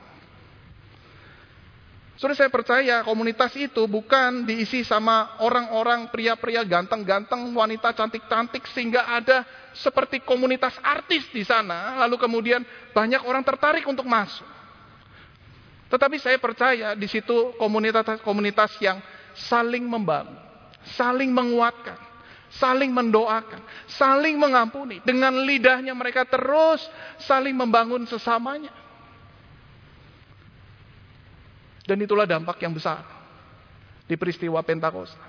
Saudara 2.17 2.33
saya 2.33 2.49
percaya 2.49 3.05
komunitas 3.05 3.53
itu 3.61 3.85
bukan 3.85 4.49
diisi 4.49 4.81
sama 4.89 5.37
orang-orang 5.45 6.09
pria-pria 6.09 6.65
ganteng-ganteng, 6.65 7.53
wanita 7.53 7.93
cantik-cantik 7.93 8.65
sehingga 8.73 9.05
ada 9.05 9.45
seperti 9.77 10.25
komunitas 10.25 10.73
artis 10.81 11.29
di 11.29 11.45
sana, 11.45 12.01
lalu 12.01 12.17
kemudian 12.17 12.65
banyak 12.97 13.21
orang 13.21 13.45
tertarik 13.45 13.85
untuk 13.85 14.09
masuk. 14.09 14.49
Tetapi 15.93 16.17
saya 16.17 16.41
percaya 16.41 16.97
di 16.97 17.05
situ 17.05 17.53
komunitas-komunitas 17.61 18.81
yang 18.81 18.97
saling 19.37 19.85
membangun, 19.85 20.41
saling 20.97 21.29
menguatkan, 21.29 22.01
saling 22.49 22.97
mendoakan, 22.97 23.61
saling 23.93 24.41
mengampuni. 24.41 25.05
Dengan 25.05 25.37
lidahnya 25.45 25.93
mereka 25.93 26.25
terus 26.25 26.81
saling 27.21 27.53
membangun 27.53 28.09
sesamanya. 28.09 28.86
Dan 31.87 32.03
itulah 32.03 32.27
dampak 32.27 32.59
yang 32.59 32.75
besar 32.75 33.07
di 34.11 34.19
peristiwa 34.19 34.59
Pentakosta. 34.67 35.23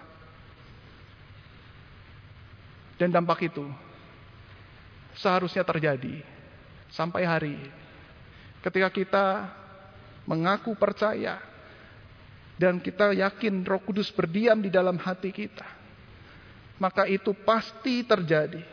Dan 2.98 3.14
dampak 3.14 3.46
itu 3.46 3.62
seharusnya 5.14 5.62
terjadi 5.62 6.26
sampai 6.90 7.22
hari. 7.30 7.58
Ketika 8.66 8.90
kita 8.90 9.26
mengaku 10.26 10.74
percaya 10.74 11.38
dan 12.58 12.82
kita 12.82 13.14
yakin 13.14 13.62
Roh 13.62 13.78
Kudus 13.86 14.10
berdiam 14.10 14.58
di 14.58 14.74
dalam 14.74 14.98
hati 14.98 15.30
kita, 15.30 15.66
maka 16.82 17.06
itu 17.06 17.38
pasti 17.38 18.02
terjadi. 18.02 18.66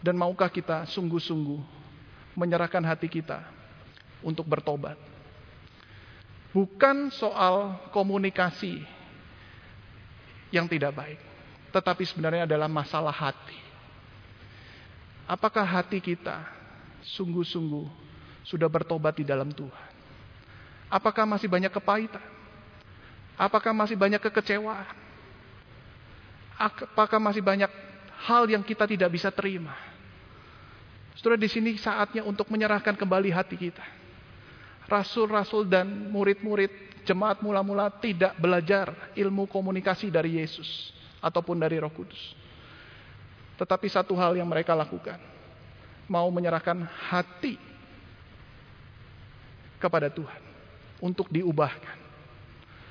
Dan 0.00 0.16
maukah 0.16 0.48
kita 0.48 0.88
sungguh-sungguh 0.88 1.60
menyerahkan 2.32 2.80
hati 2.80 3.04
kita 3.04 3.44
untuk 4.24 4.48
bertobat? 4.48 5.09
Bukan 6.50 7.10
soal 7.14 7.78
komunikasi 7.94 8.82
yang 10.50 10.66
tidak 10.66 10.94
baik, 10.94 11.20
tetapi 11.70 12.02
sebenarnya 12.06 12.46
adalah 12.46 12.66
masalah 12.66 13.14
hati. 13.14 13.58
Apakah 15.30 15.62
hati 15.62 16.02
kita 16.02 16.42
sungguh-sungguh 17.14 17.86
sudah 18.42 18.66
bertobat 18.66 19.14
di 19.14 19.22
dalam 19.22 19.54
Tuhan? 19.54 19.88
Apakah 20.90 21.22
masih 21.22 21.46
banyak 21.46 21.70
kepahitan? 21.70 22.22
Apakah 23.38 23.70
masih 23.70 23.94
banyak 23.94 24.18
kekecewaan? 24.18 24.90
Apakah 26.58 27.22
masih 27.22 27.40
banyak 27.40 27.70
hal 28.26 28.44
yang 28.50 28.60
kita 28.66 28.90
tidak 28.90 29.08
bisa 29.14 29.30
terima? 29.30 29.72
Saudara 31.14 31.38
di 31.38 31.46
sini 31.46 31.78
saatnya 31.78 32.26
untuk 32.26 32.50
menyerahkan 32.50 32.98
kembali 32.98 33.30
hati 33.30 33.54
kita 33.54 33.99
rasul-rasul 34.90 35.70
dan 35.70 36.10
murid-murid 36.10 36.90
jemaat 37.06 37.38
mula-mula 37.40 37.88
tidak 38.02 38.34
belajar 38.36 38.90
ilmu 39.14 39.46
komunikasi 39.46 40.10
dari 40.10 40.42
Yesus 40.42 40.90
ataupun 41.22 41.56
dari 41.62 41.78
Roh 41.78 41.92
Kudus. 41.94 42.34
Tetapi 43.54 43.86
satu 43.86 44.18
hal 44.18 44.34
yang 44.34 44.48
mereka 44.50 44.74
lakukan, 44.74 45.20
mau 46.10 46.26
menyerahkan 46.32 46.82
hati 47.06 47.54
kepada 49.78 50.10
Tuhan 50.10 50.42
untuk 50.98 51.30
diubahkan. 51.30 52.02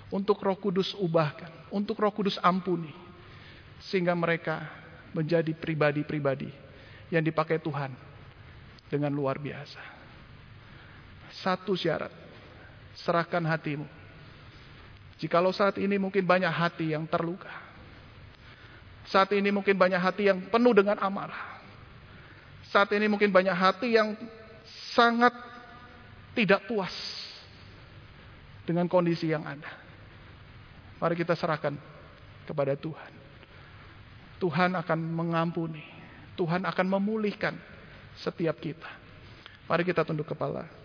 Untuk 0.10 0.42
Roh 0.42 0.58
Kudus 0.58 0.98
ubahkan, 0.98 1.52
untuk 1.70 2.02
Roh 2.02 2.10
Kudus 2.10 2.42
ampuni 2.42 2.90
sehingga 3.78 4.18
mereka 4.18 4.66
menjadi 5.14 5.54
pribadi-pribadi 5.54 6.50
yang 7.14 7.22
dipakai 7.22 7.62
Tuhan 7.62 7.94
dengan 8.90 9.14
luar 9.14 9.38
biasa. 9.38 9.99
Satu 11.34 11.78
syarat. 11.78 12.12
Serahkan 12.98 13.46
hatimu. 13.46 13.86
Jikalau 15.20 15.52
saat 15.52 15.76
ini 15.78 16.00
mungkin 16.00 16.24
banyak 16.24 16.50
hati 16.50 16.96
yang 16.96 17.04
terluka. 17.04 17.52
Saat 19.10 19.36
ini 19.36 19.52
mungkin 19.52 19.76
banyak 19.76 20.00
hati 20.00 20.32
yang 20.32 20.40
penuh 20.48 20.72
dengan 20.72 20.96
amarah. 21.02 21.60
Saat 22.70 22.94
ini 22.96 23.10
mungkin 23.10 23.34
banyak 23.34 23.52
hati 23.52 23.98
yang 23.98 24.14
sangat 24.94 25.34
tidak 26.38 26.64
puas 26.70 26.94
dengan 28.64 28.86
kondisi 28.86 29.34
yang 29.34 29.44
ada. 29.44 29.68
Mari 31.02 31.18
kita 31.18 31.34
serahkan 31.34 31.74
kepada 32.46 32.78
Tuhan. 32.78 33.12
Tuhan 34.40 34.72
akan 34.78 35.00
mengampuni. 35.04 35.84
Tuhan 36.40 36.64
akan 36.64 36.88
memulihkan 36.88 37.58
setiap 38.16 38.56
kita. 38.64 38.88
Mari 39.68 39.84
kita 39.84 40.08
tunduk 40.08 40.32
kepala. 40.32 40.79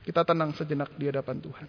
Kita 0.00 0.24
tenang 0.24 0.56
sejenak 0.56 0.96
di 0.96 1.12
hadapan 1.12 1.38
Tuhan. 1.44 1.68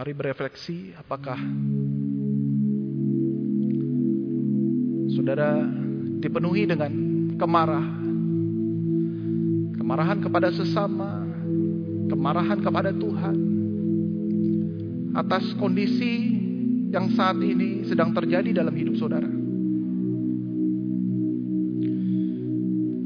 Mari 0.00 0.16
berefleksi 0.16 0.96
apakah 0.96 1.36
saudara 5.12 5.60
dipenuhi 6.20 6.68
dengan 6.68 6.92
kemarahan. 7.40 8.12
Kemarahan 9.80 10.18
kepada 10.20 10.52
sesama, 10.52 11.24
kemarahan 12.06 12.60
kepada 12.60 12.92
Tuhan. 12.92 13.36
Atas 15.16 15.42
kondisi 15.58 16.38
yang 16.92 17.10
saat 17.16 17.40
ini 17.42 17.88
sedang 17.88 18.14
terjadi 18.14 18.62
dalam 18.62 18.76
hidup 18.76 18.94
saudara. 18.94 19.26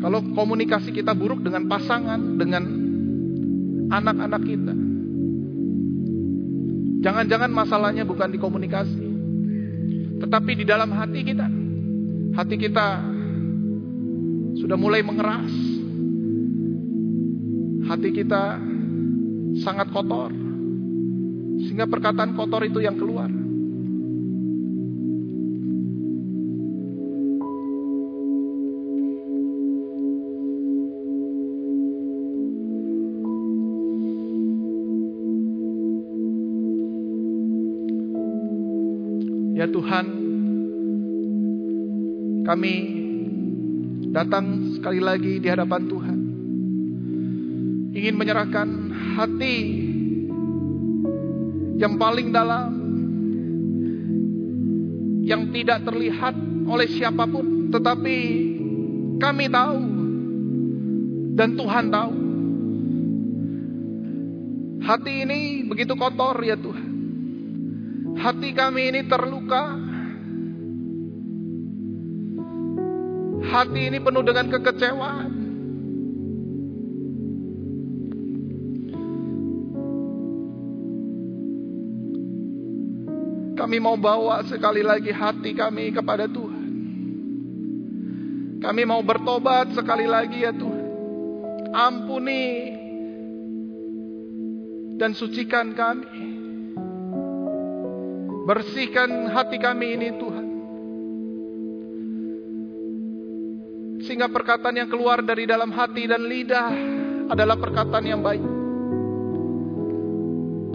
Kalau 0.04 0.20
komunikasi 0.36 0.92
kita 0.92 1.16
buruk 1.16 1.40
dengan 1.40 1.64
pasangan, 1.64 2.36
dengan 2.36 2.64
anak-anak 3.88 4.42
kita. 4.44 4.74
Jangan-jangan 7.00 7.48
masalahnya 7.48 8.04
bukan 8.04 8.28
di 8.28 8.36
komunikasi. 8.36 9.06
Tetapi 10.20 10.50
di 10.60 10.64
dalam 10.68 10.92
hati 10.92 11.20
kita. 11.24 11.63
Hati 12.34 12.58
kita 12.58 12.98
sudah 14.58 14.74
mulai 14.74 15.06
mengeras. 15.06 15.54
Hati 17.86 18.10
kita 18.10 18.58
sangat 19.62 19.94
kotor. 19.94 20.34
Sehingga 21.62 21.86
perkataan 21.86 22.34
kotor 22.34 22.66
itu 22.66 22.82
yang 22.82 22.98
keluar. 22.98 23.30
Ya 39.54 39.70
Tuhan, 39.70 40.23
kami 42.44 42.74
datang 44.12 44.76
sekali 44.76 45.00
lagi 45.00 45.40
di 45.40 45.48
hadapan 45.48 45.82
Tuhan. 45.88 46.18
Ingin 47.94 48.14
menyerahkan 48.14 48.68
hati 49.16 49.58
yang 51.80 51.96
paling 51.98 52.30
dalam 52.30 52.70
yang 55.24 55.48
tidak 55.50 55.88
terlihat 55.88 56.36
oleh 56.68 56.88
siapa 56.92 57.24
pun, 57.24 57.72
tetapi 57.72 58.16
kami 59.18 59.44
tahu 59.48 59.80
dan 61.34 61.56
Tuhan 61.56 61.86
tahu. 61.88 62.14
Hati 64.84 65.24
ini 65.24 65.64
begitu 65.64 65.96
kotor 65.96 66.44
ya 66.44 66.60
Tuhan. 66.60 66.92
Hati 68.20 68.52
kami 68.52 68.92
ini 68.92 69.00
terluka, 69.08 69.80
hati 73.54 73.86
ini 73.86 74.02
penuh 74.02 74.26
dengan 74.26 74.50
kekecewaan. 74.50 75.32
Kami 83.54 83.78
mau 83.78 83.94
bawa 83.94 84.42
sekali 84.50 84.82
lagi 84.82 85.14
hati 85.14 85.54
kami 85.54 85.94
kepada 85.94 86.26
Tuhan. 86.26 86.66
Kami 88.58 88.82
mau 88.82 89.00
bertobat 89.06 89.70
sekali 89.78 90.10
lagi 90.10 90.42
ya 90.42 90.50
Tuhan. 90.50 90.84
Ampuni 91.70 92.74
dan 94.98 95.14
sucikan 95.14 95.70
kami. 95.78 96.26
Bersihkan 98.44 99.30
hati 99.30 99.56
kami 99.56 99.96
ini 99.96 100.08
Tuhan. 100.18 100.33
Sehingga 104.04 104.28
perkataan 104.28 104.76
yang 104.76 104.88
keluar 104.92 105.24
dari 105.24 105.48
dalam 105.48 105.72
hati 105.72 106.04
dan 106.04 106.22
lidah 106.28 106.70
adalah 107.32 107.56
perkataan 107.56 108.04
yang 108.04 108.20
baik. 108.20 108.44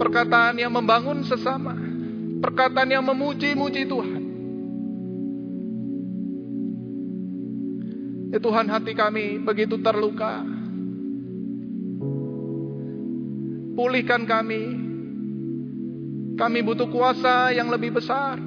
Perkataan 0.00 0.58
yang 0.58 0.72
membangun 0.74 1.22
sesama 1.22 1.90
Perkataan 2.40 2.88
yang 2.88 3.04
memuji-muji 3.04 3.84
Tuhan. 3.84 4.22
Ya 8.32 8.38
Tuhan 8.40 8.66
hati 8.72 8.96
kami 8.96 9.44
begitu 9.44 9.76
terluka. 9.84 10.40
Pulihkan 13.76 14.24
kami. 14.24 14.62
Kami 16.40 16.58
butuh 16.64 16.88
kuasa 16.88 17.52
yang 17.52 17.68
lebih 17.68 17.92
besar. 17.92 18.40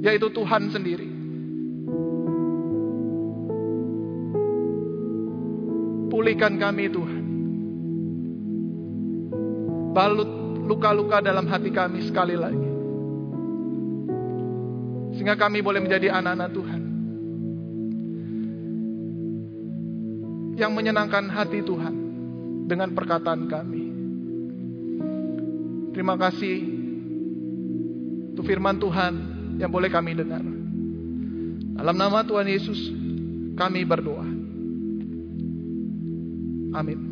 Yaitu 0.00 0.32
Tuhan 0.32 0.72
sendiri. 0.72 1.09
Pulihkan 6.20 6.60
kami 6.60 6.92
Tuhan. 6.92 7.24
Balut 9.96 10.28
luka-luka 10.68 11.24
dalam 11.24 11.48
hati 11.48 11.72
kami 11.72 12.04
sekali 12.04 12.36
lagi. 12.36 12.68
Sehingga 15.16 15.40
kami 15.40 15.64
boleh 15.64 15.80
menjadi 15.80 16.12
anak-anak 16.12 16.52
Tuhan. 16.52 16.82
Yang 20.60 20.72
menyenangkan 20.76 21.24
hati 21.32 21.64
Tuhan 21.64 21.94
dengan 22.68 22.92
perkataan 22.92 23.48
kami. 23.48 23.84
Terima 25.96 26.20
kasih 26.20 26.56
untuk 28.36 28.44
firman 28.44 28.76
Tuhan 28.76 29.12
yang 29.56 29.72
boleh 29.72 29.88
kami 29.88 30.20
dengar. 30.20 30.44
Dalam 31.80 31.96
nama 31.96 32.20
Tuhan 32.28 32.44
Yesus 32.44 32.92
kami 33.56 33.88
berdoa. 33.88 34.39
Amin. 36.72 37.09